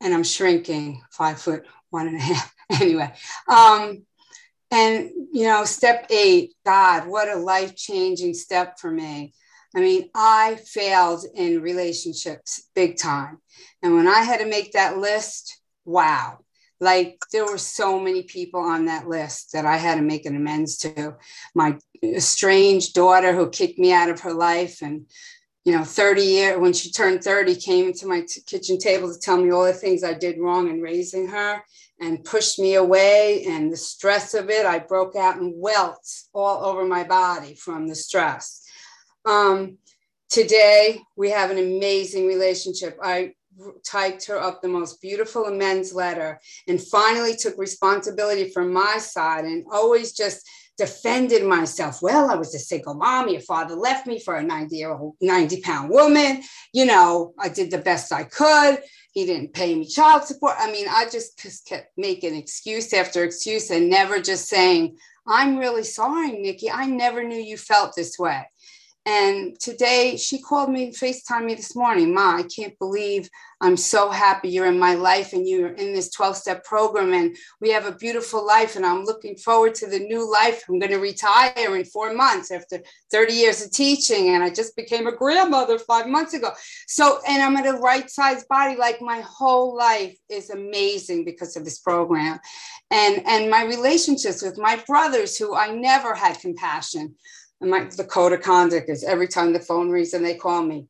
and 0.00 0.14
I'm 0.14 0.24
shrinking 0.24 1.02
five 1.11 1.40
foot 1.40 1.64
one 1.90 2.09
and 2.09 2.16
a 2.16 2.20
half. 2.20 2.54
anyway, 2.80 3.12
um, 3.48 4.04
and, 4.74 5.10
you 5.32 5.44
know, 5.44 5.64
step 5.64 6.06
eight, 6.10 6.52
God, 6.66 7.06
what 7.06 7.28
a 7.28 7.37
life 7.37 7.76
changing 7.76 8.34
step 8.34 8.80
for 8.80 8.90
me. 8.90 9.32
I 9.76 9.80
mean, 9.80 10.10
I 10.16 10.56
failed 10.66 11.24
in 11.32 11.62
relationships 11.62 12.68
big 12.74 12.98
time. 12.98 13.38
And 13.84 13.94
when 13.94 14.08
I 14.08 14.22
had 14.22 14.40
to 14.40 14.46
make 14.46 14.72
that 14.72 14.98
list, 14.98 15.60
wow, 15.84 16.40
like 16.80 17.18
there 17.30 17.46
were 17.46 17.56
so 17.56 18.00
many 18.00 18.24
people 18.24 18.60
on 18.60 18.87
that 18.87 19.06
list 19.06 19.52
that 19.52 19.64
I 19.64 19.76
had 19.76 19.94
to 19.94 20.02
make 20.02 20.26
an 20.26 20.34
amends 20.34 20.76
to. 20.78 21.18
My 21.54 21.78
estranged 22.02 22.94
daughter 22.94 23.32
who 23.32 23.50
kicked 23.50 23.78
me 23.78 23.92
out 23.92 24.10
of 24.10 24.20
her 24.20 24.34
life 24.34 24.82
and 24.82 25.06
you 25.64 25.72
know 25.72 25.85
30 25.85 26.22
years 26.22 26.61
when 26.61 26.72
she 26.72 26.90
turned 26.90 27.24
30 27.24 27.57
came 27.57 27.92
to 27.94 28.07
my 28.07 28.20
t- 28.20 28.42
kitchen 28.46 28.79
table 28.79 29.12
to 29.12 29.18
tell 29.18 29.38
me 29.38 29.50
all 29.50 29.64
the 29.64 29.72
things 29.72 30.05
i 30.05 30.12
did 30.12 30.38
wrong 30.38 30.68
in 30.68 30.81
raising 30.81 31.27
her 31.27 31.62
and 32.00 32.24
pushed 32.24 32.59
me 32.59 32.74
away. 32.74 33.44
And 33.46 33.72
the 33.72 33.77
stress 33.77 34.35
of 34.35 34.50
it, 34.50 34.66
I 34.66 34.79
broke 34.79 35.16
out 35.16 35.38
in 35.38 35.55
welts 35.57 36.29
all 36.33 36.64
over 36.64 36.85
my 36.85 37.05
body 37.05 37.55
from 37.55 37.88
the 37.88 37.94
stress. 37.94 38.62
Um, 39.24 39.79
today, 40.29 41.00
we 41.16 41.31
have 41.31 41.50
an 41.50 41.59
amazing 41.59 42.27
relationship. 42.27 42.98
I 43.03 43.35
typed 43.87 44.27
her 44.27 44.40
up 44.40 44.61
the 44.61 44.68
most 44.68 45.00
beautiful 45.00 45.46
amends 45.46 45.94
letter 45.94 46.40
and 46.66 46.83
finally 46.83 47.37
took 47.37 47.57
responsibility 47.57 48.50
from 48.50 48.72
my 48.72 48.98
side 48.98 49.44
and 49.44 49.64
always 49.70 50.12
just 50.12 50.44
defended 50.76 51.44
myself. 51.44 52.02
Well, 52.02 52.30
I 52.30 52.34
was 52.34 52.54
a 52.54 52.58
single 52.58 52.94
mom. 52.94 53.28
Your 53.28 53.40
father 53.40 53.74
left 53.74 54.06
me 54.06 54.18
for 54.18 54.37
a 54.37 54.42
90 54.42 54.76
year 54.76 54.92
old, 54.92 55.16
90 55.20 55.60
pound 55.60 55.90
woman. 55.90 56.42
You 56.72 56.87
know, 56.87 57.34
I 57.38 57.48
did 57.48 57.70
the 57.70 57.78
best 57.78 58.12
I 58.12 58.24
could 58.24 58.78
he 59.14 59.24
didn't 59.24 59.54
pay 59.54 59.74
me 59.74 59.87
child 59.87 60.24
support. 60.24 60.54
I 60.58 60.70
mean, 60.70 60.87
I 60.90 61.04
just, 61.04 61.38
just 61.38 61.66
kept 61.66 61.92
making 61.96 62.34
excuse 62.34 62.92
after 62.92 63.22
excuse 63.22 63.70
and 63.70 63.88
never 63.88 64.20
just 64.20 64.48
saying, 64.48 64.98
I'm 65.26 65.56
really 65.56 65.84
sorry, 65.84 66.32
Nikki. 66.32 66.70
I 66.70 66.87
never 66.87 67.22
knew 67.22 67.38
you 67.38 67.56
felt 67.56 67.94
this 67.96 68.18
way. 68.18 68.44
And 69.07 69.59
today 69.61 70.17
she 70.17 70.40
called 70.40 70.71
me, 70.71 70.90
FaceTime 70.90 71.45
me 71.45 71.55
this 71.55 71.77
morning. 71.77 72.14
Ma, 72.14 72.37
I 72.37 72.45
can't 72.45 72.79
believe 72.79 73.29
I'm 73.61 73.77
so 73.77 74.11
happy 74.11 74.49
you're 74.49 74.67
in 74.67 74.79
my 74.79 74.95
life 74.95 75.33
and 75.33 75.47
you're 75.47 75.73
in 75.73 75.95
this 75.95 76.11
12 76.11 76.37
step 76.37 76.64
program 76.64 77.12
and 77.12 77.37
we 77.61 77.71
have 77.71 77.87
a 77.87 77.93
beautiful 77.93 78.47
life. 78.47 78.77
And 78.77 78.85
I'm 78.85 79.05
looking 79.05 79.37
forward 79.37 79.75
to 79.77 79.87
the 79.87 79.99
new 79.99 80.31
life. 80.31 80.64
I'm 80.69 80.79
going 80.79 80.93
to 80.93 80.99
retire 80.99 81.77
in 81.77 81.85
four 81.85 82.14
months 82.14 82.51
after 82.51 82.81
30 83.12 83.33
years 83.35 83.64
of 83.64 83.71
teaching. 83.73 84.31
And 84.31 84.43
I 84.43 84.49
just 84.49 84.75
became 84.75 85.07
a 85.07 85.17
grandmother 85.17 85.79
five 85.79 86.07
months 86.07 86.33
ago. 86.33 86.51
So, 86.88 87.21
and 87.29 87.43
I'm 87.43 87.57
in 87.57 87.75
a 87.75 87.79
right 87.79 88.09
size 88.11 88.45
body. 88.45 88.77
Like 88.77 89.03
my 89.03 89.21
whole 89.21 89.77
life 89.77 90.17
is 90.31 90.49
amazing 90.49 91.27
because 91.27 91.57
of 91.57 91.64
this 91.64 91.79
program. 91.79 92.38
And, 92.90 93.23
and 93.27 93.51
my 93.51 93.64
relationships 93.64 94.43
with 94.43 94.59
my 94.59 94.83
brothers 94.87 95.37
who 95.37 95.55
I 95.55 95.73
never 95.73 96.14
had 96.14 96.40
compassion 96.40 97.17
and 97.64 97.70
my 97.70 97.85
the 97.85 98.05
code 98.05 98.35
of 98.35 98.42
conduct 98.42 98.90
is 98.90 99.03
every 99.05 99.27
time 99.27 99.55
the 99.55 99.59
phone 99.59 99.88
rings 99.88 100.12
and 100.12 100.24
they 100.24 100.35
call 100.35 100.62
me, 100.62 100.87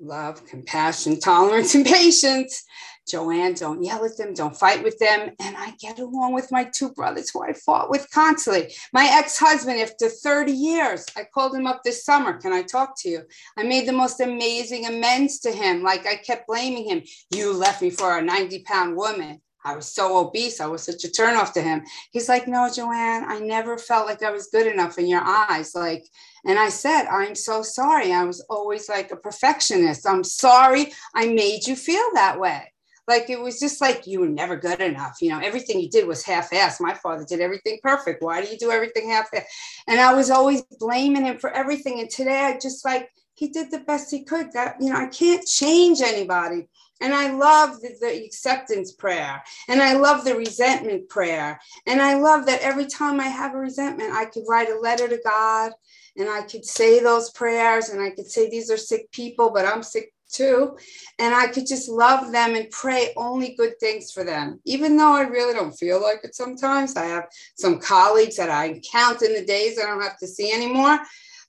love, 0.00 0.44
compassion, 0.46 1.20
tolerance, 1.20 1.74
and 1.74 1.86
patience. 1.86 2.64
Joanne, 3.08 3.54
don't 3.54 3.82
yell 3.82 4.04
at 4.04 4.18
them, 4.18 4.34
don't 4.34 4.54
fight 4.54 4.82
with 4.82 4.98
them. 4.98 5.30
And 5.40 5.56
I 5.56 5.74
get 5.80 5.98
along 5.98 6.34
with 6.34 6.52
my 6.52 6.64
two 6.74 6.90
brothers 6.90 7.30
who 7.30 7.42
I 7.42 7.54
fought 7.54 7.88
with 7.88 8.06
constantly. 8.12 8.74
My 8.92 9.08
ex 9.10 9.38
husband, 9.38 9.80
after 9.80 10.08
30 10.10 10.52
years, 10.52 11.06
I 11.16 11.24
called 11.32 11.54
him 11.54 11.66
up 11.66 11.82
this 11.84 12.04
summer. 12.04 12.34
Can 12.34 12.52
I 12.52 12.62
talk 12.62 13.00
to 13.00 13.08
you? 13.08 13.22
I 13.56 13.62
made 13.62 13.88
the 13.88 13.92
most 13.92 14.20
amazing 14.20 14.86
amends 14.86 15.38
to 15.40 15.52
him. 15.52 15.82
Like 15.82 16.04
I 16.04 16.16
kept 16.16 16.48
blaming 16.48 16.84
him. 16.84 17.02
You 17.32 17.54
left 17.54 17.80
me 17.80 17.90
for 17.90 18.18
a 18.18 18.22
90 18.22 18.64
pound 18.64 18.96
woman. 18.96 19.40
I 19.68 19.76
was 19.76 19.92
so 19.92 20.18
obese. 20.18 20.60
I 20.60 20.66
was 20.66 20.82
such 20.82 21.04
a 21.04 21.08
turnoff 21.08 21.52
to 21.52 21.62
him. 21.62 21.82
He's 22.10 22.28
like, 22.28 22.48
No, 22.48 22.70
Joanne, 22.72 23.24
I 23.28 23.38
never 23.38 23.76
felt 23.76 24.06
like 24.06 24.22
I 24.22 24.30
was 24.30 24.48
good 24.48 24.66
enough 24.66 24.98
in 24.98 25.06
your 25.06 25.22
eyes. 25.22 25.74
Like, 25.74 26.04
and 26.46 26.58
I 26.58 26.70
said, 26.70 27.06
I'm 27.06 27.34
so 27.34 27.62
sorry. 27.62 28.12
I 28.12 28.24
was 28.24 28.40
always 28.48 28.88
like 28.88 29.10
a 29.10 29.16
perfectionist. 29.16 30.06
I'm 30.06 30.24
sorry 30.24 30.92
I 31.14 31.28
made 31.28 31.66
you 31.66 31.76
feel 31.76 32.04
that 32.14 32.40
way. 32.40 32.72
Like 33.06 33.30
it 33.30 33.40
was 33.40 33.58
just 33.58 33.80
like 33.80 34.06
you 34.06 34.20
were 34.20 34.28
never 34.28 34.56
good 34.56 34.80
enough. 34.80 35.16
You 35.20 35.30
know, 35.30 35.40
everything 35.40 35.80
you 35.80 35.88
did 35.88 36.06
was 36.06 36.22
half-assed. 36.22 36.80
My 36.80 36.94
father 36.94 37.24
did 37.24 37.40
everything 37.40 37.78
perfect. 37.82 38.22
Why 38.22 38.42
do 38.42 38.50
you 38.50 38.58
do 38.58 38.70
everything 38.70 39.08
half-assed? 39.08 39.44
And 39.86 39.98
I 39.98 40.14
was 40.14 40.30
always 40.30 40.62
blaming 40.78 41.24
him 41.24 41.38
for 41.38 41.50
everything. 41.50 42.00
And 42.00 42.10
today 42.10 42.40
I 42.40 42.58
just 42.58 42.84
like 42.84 43.10
he 43.34 43.48
did 43.48 43.70
the 43.70 43.80
best 43.80 44.10
he 44.10 44.24
could. 44.24 44.52
That 44.52 44.76
you 44.80 44.90
know, 44.90 44.96
I 44.96 45.06
can't 45.06 45.46
change 45.46 46.02
anybody. 46.02 46.68
And 47.00 47.14
I 47.14 47.32
love 47.32 47.80
the, 47.80 47.94
the, 48.00 48.24
acceptance 48.24 48.92
prayer. 48.92 49.42
And 49.68 49.80
I 49.80 49.94
love 49.94 50.24
the 50.24 50.34
resentment 50.34 51.08
prayer. 51.08 51.60
And 51.86 52.02
I 52.02 52.14
love 52.14 52.46
that 52.46 52.60
every 52.62 52.86
time 52.86 53.20
I 53.20 53.28
have 53.28 53.54
a 53.54 53.58
resentment, 53.58 54.12
I 54.12 54.24
could 54.24 54.44
write 54.48 54.70
a 54.70 54.78
letter 54.78 55.08
to 55.08 55.20
God 55.24 55.72
and 56.16 56.28
I 56.28 56.42
could 56.42 56.64
say 56.64 57.00
those 57.00 57.30
prayers 57.30 57.90
and 57.90 58.02
I 58.02 58.10
could 58.10 58.30
say, 58.30 58.50
These 58.50 58.70
are 58.70 58.76
sick 58.76 59.10
people, 59.12 59.50
but 59.50 59.64
I'm 59.64 59.82
sick 59.82 60.12
too. 60.30 60.76
And 61.18 61.34
I 61.34 61.46
could 61.46 61.66
just 61.66 61.88
love 61.88 62.32
them 62.32 62.54
and 62.54 62.70
pray 62.70 63.12
only 63.16 63.54
good 63.54 63.78
things 63.80 64.10
for 64.10 64.24
them, 64.24 64.60
even 64.64 64.96
though 64.96 65.12
I 65.12 65.22
really 65.22 65.54
don't 65.54 65.72
feel 65.72 66.02
like 66.02 66.20
it 66.24 66.34
sometimes. 66.34 66.96
I 66.96 67.06
have 67.06 67.28
some 67.56 67.78
colleagues 67.78 68.36
that 68.36 68.50
I 68.50 68.80
count 68.90 69.22
in 69.22 69.34
the 69.34 69.44
days 69.44 69.78
I 69.78 69.86
don't 69.86 70.02
have 70.02 70.18
to 70.18 70.26
see 70.26 70.52
anymore. 70.52 70.98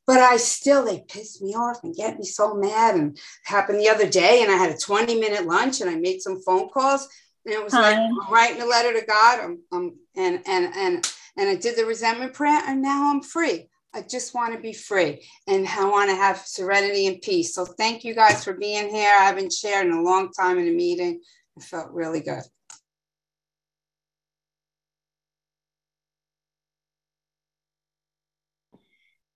But 0.09 0.21
I 0.21 0.37
still, 0.37 0.85
they 0.85 1.05
piss 1.07 1.39
me 1.39 1.53
off 1.53 1.83
and 1.83 1.95
get 1.95 2.17
me 2.17 2.25
so 2.25 2.55
mad. 2.55 2.95
And 2.95 3.15
happened 3.45 3.79
the 3.79 3.89
other 3.89 4.09
day, 4.09 4.41
and 4.41 4.51
I 4.51 4.55
had 4.55 4.71
a 4.71 4.77
20 4.77 5.19
minute 5.19 5.45
lunch 5.45 5.81
and 5.81 5.89
I 5.89 5.97
made 5.97 6.19
some 6.19 6.41
phone 6.41 6.67
calls. 6.69 7.07
And 7.45 7.53
it 7.53 7.63
was 7.63 7.73
Hi. 7.73 7.91
like 7.91 7.97
I'm 7.97 8.33
writing 8.33 8.59
a 8.63 8.65
letter 8.65 8.99
to 8.99 9.05
God. 9.05 9.39
I'm, 9.39 9.59
I'm, 9.71 9.95
and, 10.17 10.41
and, 10.47 10.73
and, 10.75 11.11
and 11.37 11.49
I 11.49 11.53
did 11.53 11.77
the 11.77 11.85
resentment 11.85 12.33
prayer, 12.33 12.59
and 12.65 12.81
now 12.81 13.11
I'm 13.11 13.21
free. 13.21 13.69
I 13.93 14.01
just 14.01 14.33
want 14.33 14.55
to 14.55 14.59
be 14.59 14.73
free 14.73 15.23
and 15.45 15.67
I 15.67 15.85
want 15.85 16.09
to 16.09 16.15
have 16.15 16.39
serenity 16.39 17.05
and 17.05 17.21
peace. 17.21 17.53
So 17.53 17.65
thank 17.65 18.03
you 18.03 18.15
guys 18.15 18.43
for 18.43 18.53
being 18.53 18.89
here. 18.89 19.13
I 19.15 19.25
haven't 19.25 19.53
shared 19.53 19.85
in 19.85 19.93
a 19.93 20.01
long 20.01 20.31
time 20.31 20.57
in 20.57 20.67
a 20.67 20.71
meeting. 20.71 21.21
It 21.55 21.63
felt 21.63 21.91
really 21.91 22.21
good. 22.21 22.43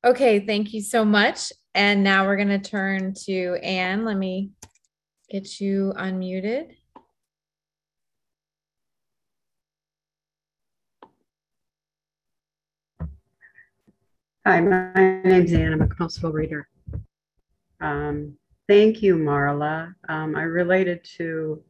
Okay, 0.06 0.46
thank 0.46 0.74
you 0.74 0.82
so 0.82 1.06
much. 1.06 1.54
And 1.74 2.04
now 2.04 2.26
we're 2.26 2.36
going 2.36 2.50
to 2.50 2.60
turn 2.60 3.14
to 3.26 3.58
Anne. 3.64 4.04
Let 4.04 4.18
me 4.18 4.52
get 5.30 5.62
you 5.62 5.94
unmuted. 5.96 6.76
Hi, 14.46 14.60
my 14.60 15.22
name's 15.24 15.54
Anne. 15.54 15.72
I'm 15.72 15.82
a 15.82 15.88
compulsive 15.88 16.34
reader. 16.34 16.68
Um, 17.80 18.38
thank 18.68 19.02
you, 19.02 19.16
Marla. 19.16 19.94
Um, 20.10 20.36
I 20.36 20.42
related 20.42 21.06
to, 21.16 21.64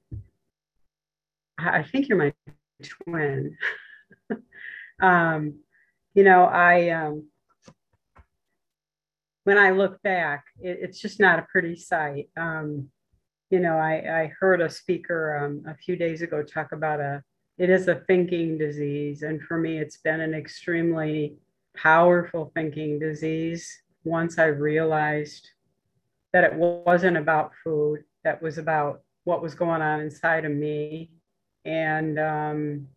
I 1.60 1.84
think 1.84 2.10
you're 2.10 2.18
my 2.18 2.34
twin. 2.82 3.56
um, 5.00 5.60
you 6.16 6.24
know, 6.24 6.46
I, 6.46 6.90
um, 6.90 7.28
when 9.44 9.58
I 9.58 9.72
look 9.72 10.02
back, 10.02 10.46
it, 10.62 10.80
it's 10.82 11.00
just 11.00 11.20
not 11.20 11.40
a 11.40 11.48
pretty 11.52 11.76
sight. 11.76 12.30
Um, 12.38 12.90
you 13.50 13.60
know, 13.60 13.78
I, 13.78 14.22
I 14.22 14.34
heard 14.40 14.62
a 14.62 14.70
speaker 14.70 15.38
um, 15.38 15.64
a 15.72 15.76
few 15.76 15.96
days 15.96 16.22
ago 16.22 16.42
talk 16.42 16.72
about 16.72 17.00
a, 17.00 17.24
it 17.58 17.70
is 17.70 17.88
a 17.88 18.02
thinking 18.08 18.58
disease. 18.58 19.22
And 19.22 19.42
for 19.42 19.58
me, 19.58 19.78
it's 19.78 19.98
been 19.98 20.22
an 20.22 20.34
extremely 20.34 21.36
powerful 21.76 22.52
thinking 22.56 23.00
disease 23.00 23.70
once 24.04 24.40
I 24.40 24.46
realized 24.46 25.50
that 26.32 26.44
it 26.44 26.54
wasn't 26.56 27.18
about 27.18 27.52
food, 27.64 28.04
that 28.24 28.42
was 28.42 28.58
about 28.58 29.02
what 29.24 29.42
was 29.42 29.56
going 29.56 29.82
on 29.82 30.02
inside 30.02 30.46
of 30.46 30.52
me. 30.52 31.12
And, 31.64 32.20
um, 32.20 32.88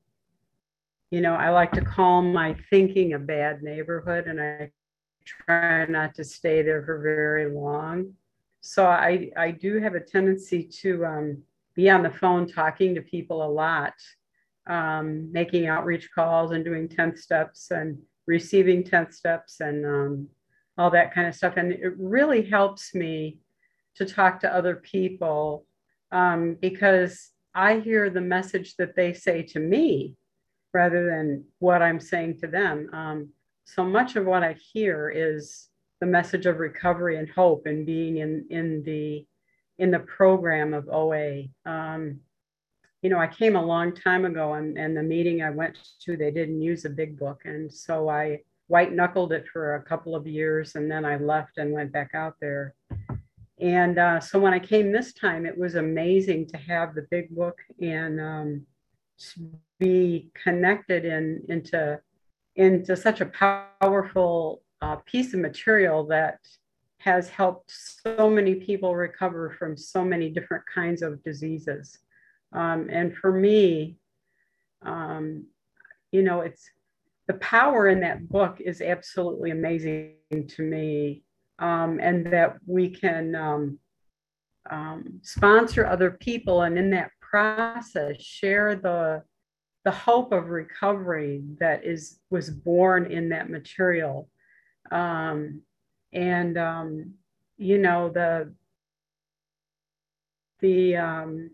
you 1.10 1.20
know, 1.20 1.34
I 1.34 1.50
like 1.50 1.72
to 1.72 1.82
call 1.82 2.22
my 2.22 2.56
thinking 2.70 3.12
a 3.12 3.18
bad 3.18 3.62
neighborhood, 3.62 4.26
and 4.26 4.40
I 4.40 4.70
try 5.26 5.84
not 5.86 6.14
to 6.14 6.24
stay 6.24 6.62
there 6.62 6.82
for 6.84 6.98
very 7.00 7.50
long. 7.50 8.14
So 8.60 8.86
I, 8.86 9.30
I 9.36 9.50
do 9.50 9.80
have 9.80 9.94
a 9.94 10.00
tendency 10.00 10.64
to 10.82 11.04
um, 11.04 11.42
be 11.74 11.90
on 11.90 12.02
the 12.02 12.10
phone 12.10 12.48
talking 12.48 12.94
to 12.94 13.02
people 13.02 13.44
a 13.44 13.48
lot, 13.48 13.94
um, 14.66 15.30
making 15.30 15.66
outreach 15.66 16.08
calls 16.14 16.52
and 16.52 16.64
doing 16.64 16.88
10 16.88 17.16
steps 17.16 17.70
and 17.70 17.98
receiving 18.26 18.82
10th 18.82 19.14
steps 19.14 19.60
and 19.60 19.86
um, 19.86 20.28
all 20.78 20.90
that 20.90 21.14
kind 21.14 21.28
of 21.28 21.34
stuff. 21.34 21.54
And 21.56 21.72
it 21.72 21.94
really 21.98 22.42
helps 22.42 22.94
me 22.94 23.38
to 23.96 24.04
talk 24.04 24.40
to 24.40 24.54
other 24.54 24.76
people 24.76 25.66
um, 26.12 26.56
because 26.60 27.30
I 27.54 27.78
hear 27.78 28.10
the 28.10 28.20
message 28.20 28.76
that 28.76 28.96
they 28.96 29.12
say 29.12 29.42
to 29.42 29.58
me 29.60 30.16
rather 30.74 31.06
than 31.06 31.44
what 31.58 31.82
I'm 31.82 32.00
saying 32.00 32.40
to 32.40 32.46
them. 32.46 32.90
So 33.66 33.84
much 33.84 34.14
of 34.14 34.24
what 34.24 34.44
I 34.44 34.54
hear 34.72 35.10
is 35.10 35.68
the 36.00 36.06
message 36.06 36.46
of 36.46 36.58
recovery 36.58 37.18
and 37.18 37.28
hope 37.28 37.66
and 37.66 37.84
being 37.84 38.18
in, 38.18 38.46
in 38.48 38.82
the 38.84 39.26
in 39.78 39.90
the 39.90 39.98
program 39.98 40.72
of 40.72 40.88
OA. 40.88 41.44
Um, 41.66 42.20
you 43.02 43.10
know, 43.10 43.18
I 43.18 43.26
came 43.26 43.56
a 43.56 43.64
long 43.64 43.92
time 43.92 44.24
ago 44.24 44.54
and, 44.54 44.78
and 44.78 44.96
the 44.96 45.02
meeting 45.02 45.42
I 45.42 45.50
went 45.50 45.76
to, 46.02 46.16
they 46.16 46.30
didn't 46.30 46.62
use 46.62 46.86
a 46.86 46.90
big 46.90 47.18
book. 47.18 47.42
And 47.44 47.70
so 47.70 48.08
I 48.08 48.40
white 48.68 48.94
knuckled 48.94 49.32
it 49.32 49.46
for 49.52 49.74
a 49.74 49.82
couple 49.82 50.16
of 50.16 50.26
years 50.26 50.76
and 50.76 50.90
then 50.90 51.04
I 51.04 51.16
left 51.16 51.58
and 51.58 51.72
went 51.72 51.92
back 51.92 52.12
out 52.14 52.36
there. 52.40 52.74
And 53.60 53.98
uh, 53.98 54.20
so 54.20 54.38
when 54.38 54.54
I 54.54 54.58
came 54.58 54.92
this 54.92 55.12
time, 55.12 55.44
it 55.44 55.58
was 55.58 55.74
amazing 55.74 56.46
to 56.48 56.56
have 56.56 56.94
the 56.94 57.06
big 57.10 57.28
book 57.34 57.58
and 57.80 58.18
um, 58.18 58.66
be 59.78 60.30
connected 60.42 61.04
in, 61.04 61.42
into, 61.48 62.00
into 62.56 62.96
such 62.96 63.20
a 63.20 63.26
powerful 63.26 64.62
uh, 64.82 64.96
piece 65.06 65.34
of 65.34 65.40
material 65.40 66.06
that 66.06 66.40
has 66.98 67.28
helped 67.28 67.70
so 67.70 68.28
many 68.28 68.54
people 68.54 68.96
recover 68.96 69.54
from 69.58 69.76
so 69.76 70.04
many 70.04 70.28
different 70.28 70.64
kinds 70.72 71.02
of 71.02 71.22
diseases. 71.22 71.98
Um, 72.52 72.88
and 72.90 73.14
for 73.14 73.32
me, 73.32 73.96
um, 74.82 75.44
you 76.12 76.22
know, 76.22 76.40
it's 76.40 76.68
the 77.26 77.34
power 77.34 77.88
in 77.88 78.00
that 78.00 78.28
book 78.28 78.60
is 78.60 78.80
absolutely 78.80 79.50
amazing 79.50 80.14
to 80.48 80.62
me. 80.62 81.22
Um, 81.58 82.00
and 82.02 82.26
that 82.32 82.56
we 82.66 82.90
can 82.90 83.34
um, 83.34 83.78
um, 84.70 85.20
sponsor 85.22 85.86
other 85.86 86.10
people 86.10 86.62
and 86.62 86.76
in 86.76 86.90
that 86.90 87.10
process 87.20 88.20
share 88.20 88.74
the 88.74 89.22
the 89.86 89.92
hope 89.92 90.32
of 90.32 90.48
recovery 90.48 91.44
that 91.60 91.84
is 91.84 92.18
was 92.28 92.50
born 92.50 93.06
in 93.06 93.28
that 93.28 93.48
material. 93.48 94.28
Um, 94.90 95.62
and 96.12 96.58
um, 96.58 97.14
you 97.56 97.78
know 97.78 98.08
the 98.08 98.52
the 100.58 100.96
um, 100.96 101.50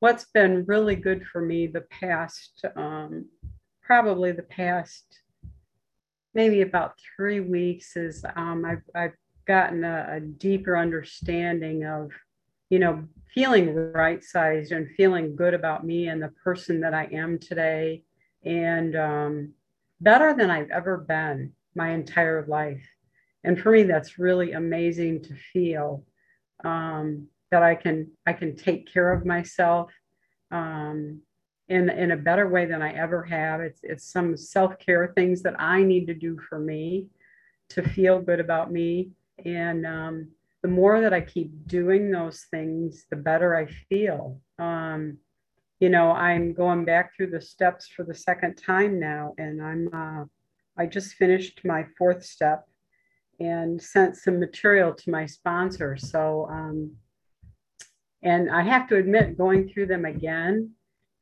what's 0.00 0.24
been 0.34 0.64
really 0.66 0.96
good 0.96 1.24
for 1.24 1.40
me 1.40 1.68
the 1.68 1.82
past, 1.82 2.64
um, 2.74 3.26
probably 3.82 4.32
the 4.32 4.42
past 4.42 5.20
maybe 6.34 6.62
about 6.62 6.94
three 7.16 7.40
weeks 7.40 7.96
is 7.96 8.24
um, 8.34 8.64
I've, 8.64 8.82
I've 8.94 9.16
gotten 9.46 9.84
a, 9.84 10.06
a, 10.16 10.20
deeper 10.20 10.76
understanding 10.76 11.84
of, 11.84 12.12
you 12.70 12.78
know, 12.78 13.04
feeling 13.34 13.74
right 13.92 14.24
sized 14.24 14.72
and 14.72 14.90
feeling 14.96 15.36
good 15.36 15.54
about 15.54 15.84
me 15.84 16.08
and 16.08 16.22
the 16.22 16.32
person 16.42 16.80
that 16.80 16.94
I 16.94 17.04
am 17.12 17.38
today 17.38 18.02
and 18.44 18.96
um, 18.96 19.52
better 20.00 20.34
than 20.34 20.50
I've 20.50 20.70
ever 20.70 20.96
been 20.96 21.52
my 21.74 21.90
entire 21.90 22.46
life. 22.46 22.82
And 23.44 23.60
for 23.60 23.70
me, 23.70 23.82
that's 23.82 24.18
really 24.18 24.52
amazing 24.52 25.22
to 25.24 25.34
feel. 25.52 26.04
Um, 26.64 27.28
that 27.50 27.62
I 27.62 27.74
can 27.74 28.10
I 28.26 28.32
can 28.32 28.56
take 28.56 28.92
care 28.92 29.12
of 29.12 29.26
myself 29.26 29.90
um, 30.50 31.20
in 31.68 31.90
in 31.90 32.12
a 32.12 32.16
better 32.16 32.48
way 32.48 32.66
than 32.66 32.82
I 32.82 32.92
ever 32.92 33.22
have. 33.24 33.60
It's 33.60 33.80
it's 33.82 34.10
some 34.10 34.36
self 34.36 34.78
care 34.78 35.12
things 35.14 35.42
that 35.42 35.60
I 35.60 35.82
need 35.82 36.06
to 36.06 36.14
do 36.14 36.38
for 36.48 36.58
me 36.58 37.06
to 37.70 37.88
feel 37.88 38.20
good 38.20 38.40
about 38.40 38.72
me, 38.72 39.10
and 39.44 39.86
um, 39.86 40.28
the 40.62 40.68
more 40.68 41.00
that 41.00 41.14
I 41.14 41.20
keep 41.20 41.66
doing 41.66 42.10
those 42.10 42.46
things, 42.50 43.06
the 43.10 43.16
better 43.16 43.56
I 43.56 43.66
feel. 43.88 44.40
Um, 44.58 45.18
you 45.78 45.88
know, 45.88 46.12
I'm 46.12 46.52
going 46.52 46.84
back 46.84 47.16
through 47.16 47.30
the 47.30 47.40
steps 47.40 47.88
for 47.88 48.04
the 48.04 48.14
second 48.14 48.56
time 48.56 49.00
now, 49.00 49.34
and 49.38 49.62
I'm 49.62 49.88
uh, 49.94 50.24
I 50.76 50.86
just 50.86 51.14
finished 51.14 51.62
my 51.64 51.86
fourth 51.96 52.24
step 52.24 52.66
and 53.38 53.80
sent 53.80 54.16
some 54.16 54.38
material 54.38 54.92
to 54.94 55.10
my 55.10 55.24
sponsor. 55.26 55.96
So 55.96 56.46
um, 56.50 56.92
and 58.22 58.50
I 58.50 58.62
have 58.62 58.86
to 58.88 58.96
admit, 58.96 59.38
going 59.38 59.68
through 59.68 59.86
them 59.86 60.04
again 60.04 60.74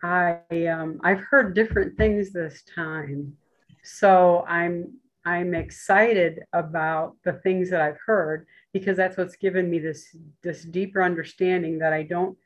I 0.03 0.41
um, 0.67 1.01
I've 1.03 1.21
heard 1.21 1.55
different 1.55 1.97
things 1.97 2.33
this 2.33 2.63
time, 2.63 3.37
so 3.83 4.45
I'm 4.47 4.93
I'm 5.29 5.55
excited 5.55 6.45
about 6.55 7.17
the 7.23 7.35
things 7.35 7.69
that 7.69 7.83
I've 7.83 7.99
heard 8.05 8.47
because 8.73 8.97
that's 8.97 9.19
what's 9.19 9.37
given 9.37 9.69
me 9.69 9.79
this 9.79 10.17
this 10.43 10.65
deeper 10.65 11.03
understanding 11.03 11.79
that 11.81 11.93
I 11.93 12.03
don't 12.03 12.37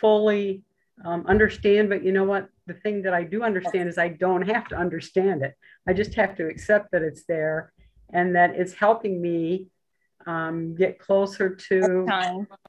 fully 0.00 0.62
um, 1.04 1.26
understand. 1.26 1.90
But 1.90 2.02
you 2.02 2.12
know 2.12 2.24
what? 2.24 2.48
The 2.66 2.74
thing 2.82 3.02
that 3.02 3.12
I 3.12 3.24
do 3.24 3.42
understand 3.42 3.90
is 3.90 3.98
I 3.98 4.08
don't 4.08 4.48
have 4.48 4.68
to 4.68 4.76
understand 4.76 5.42
it. 5.42 5.54
I 5.86 5.92
just 5.92 6.14
have 6.14 6.34
to 6.36 6.46
accept 6.46 6.92
that 6.92 7.02
it's 7.02 7.24
there 7.26 7.72
and 8.10 8.34
that 8.36 8.54
it's 8.54 8.72
helping 8.72 9.20
me 9.20 9.66
um, 10.26 10.74
get 10.74 10.98
closer 10.98 11.54
to 11.68 12.06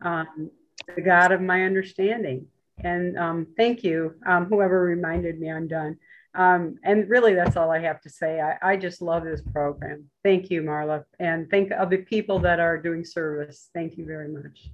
um, 0.01 0.51
the 0.95 1.01
God 1.01 1.31
of 1.31 1.41
my 1.41 1.63
understanding. 1.63 2.47
And 2.83 3.17
um, 3.17 3.47
thank 3.55 3.83
you, 3.83 4.15
um, 4.25 4.47
whoever 4.47 4.81
reminded 4.81 5.39
me 5.39 5.49
I'm 5.49 5.67
done. 5.67 5.97
Um, 6.33 6.77
and 6.83 7.09
really, 7.09 7.33
that's 7.33 7.57
all 7.57 7.71
I 7.71 7.79
have 7.79 7.99
to 8.01 8.09
say. 8.09 8.39
I, 8.39 8.57
I, 8.61 8.77
just 8.77 9.01
love 9.01 9.25
this 9.25 9.41
program. 9.41 10.05
Thank 10.23 10.49
you, 10.49 10.61
Marla. 10.61 11.03
And 11.19 11.49
thank 11.49 11.69
the 11.69 12.05
people 12.07 12.39
that 12.39 12.59
are 12.61 12.77
doing 12.77 13.03
service. 13.03 13.69
Thank 13.73 13.97
you 13.97 14.05
very 14.05 14.29
much. 14.29 14.69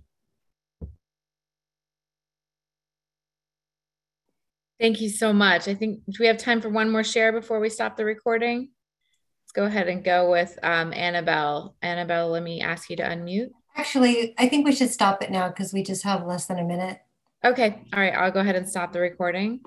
Thank 4.80 5.02
you 5.02 5.10
so 5.10 5.34
much. 5.34 5.68
I 5.68 5.74
think, 5.74 6.02
do 6.06 6.18
we 6.20 6.28
have 6.28 6.38
time 6.38 6.62
for 6.62 6.70
one 6.70 6.92
more 6.92 7.04
share 7.04 7.32
before 7.32 7.60
we 7.60 7.70
stop 7.70 7.98
the 7.98 8.06
recording? 8.06 8.70
Let's 9.42 9.52
go 9.54 9.64
ahead 9.64 9.88
and 9.88 10.04
go 10.04 10.30
with 10.30 10.60
um, 10.62 10.94
Annabelle. 10.94 11.76
Annabelle, 11.82 12.30
let 12.30 12.44
me 12.44 12.62
ask 12.62 12.90
you 12.92 12.98
to 12.98 13.04
unmute. 13.04 13.50
Actually, 13.76 14.36
I 14.38 14.48
think 14.48 14.66
we 14.66 14.76
should 14.76 14.92
stop 14.92 15.24
it 15.24 15.32
now 15.32 15.48
because 15.48 15.74
we 15.74 15.82
just 15.82 16.04
have 16.04 16.28
less 16.28 16.46
than 16.46 16.60
a 16.60 16.64
minute. 16.64 17.00
Okay. 17.44 17.82
All 17.94 18.00
right. 18.00 18.14
I'll 18.14 18.32
go 18.32 18.42
ahead 18.42 18.56
and 18.56 18.70
stop 18.70 18.94
the 18.94 19.00
recording. 19.00 19.62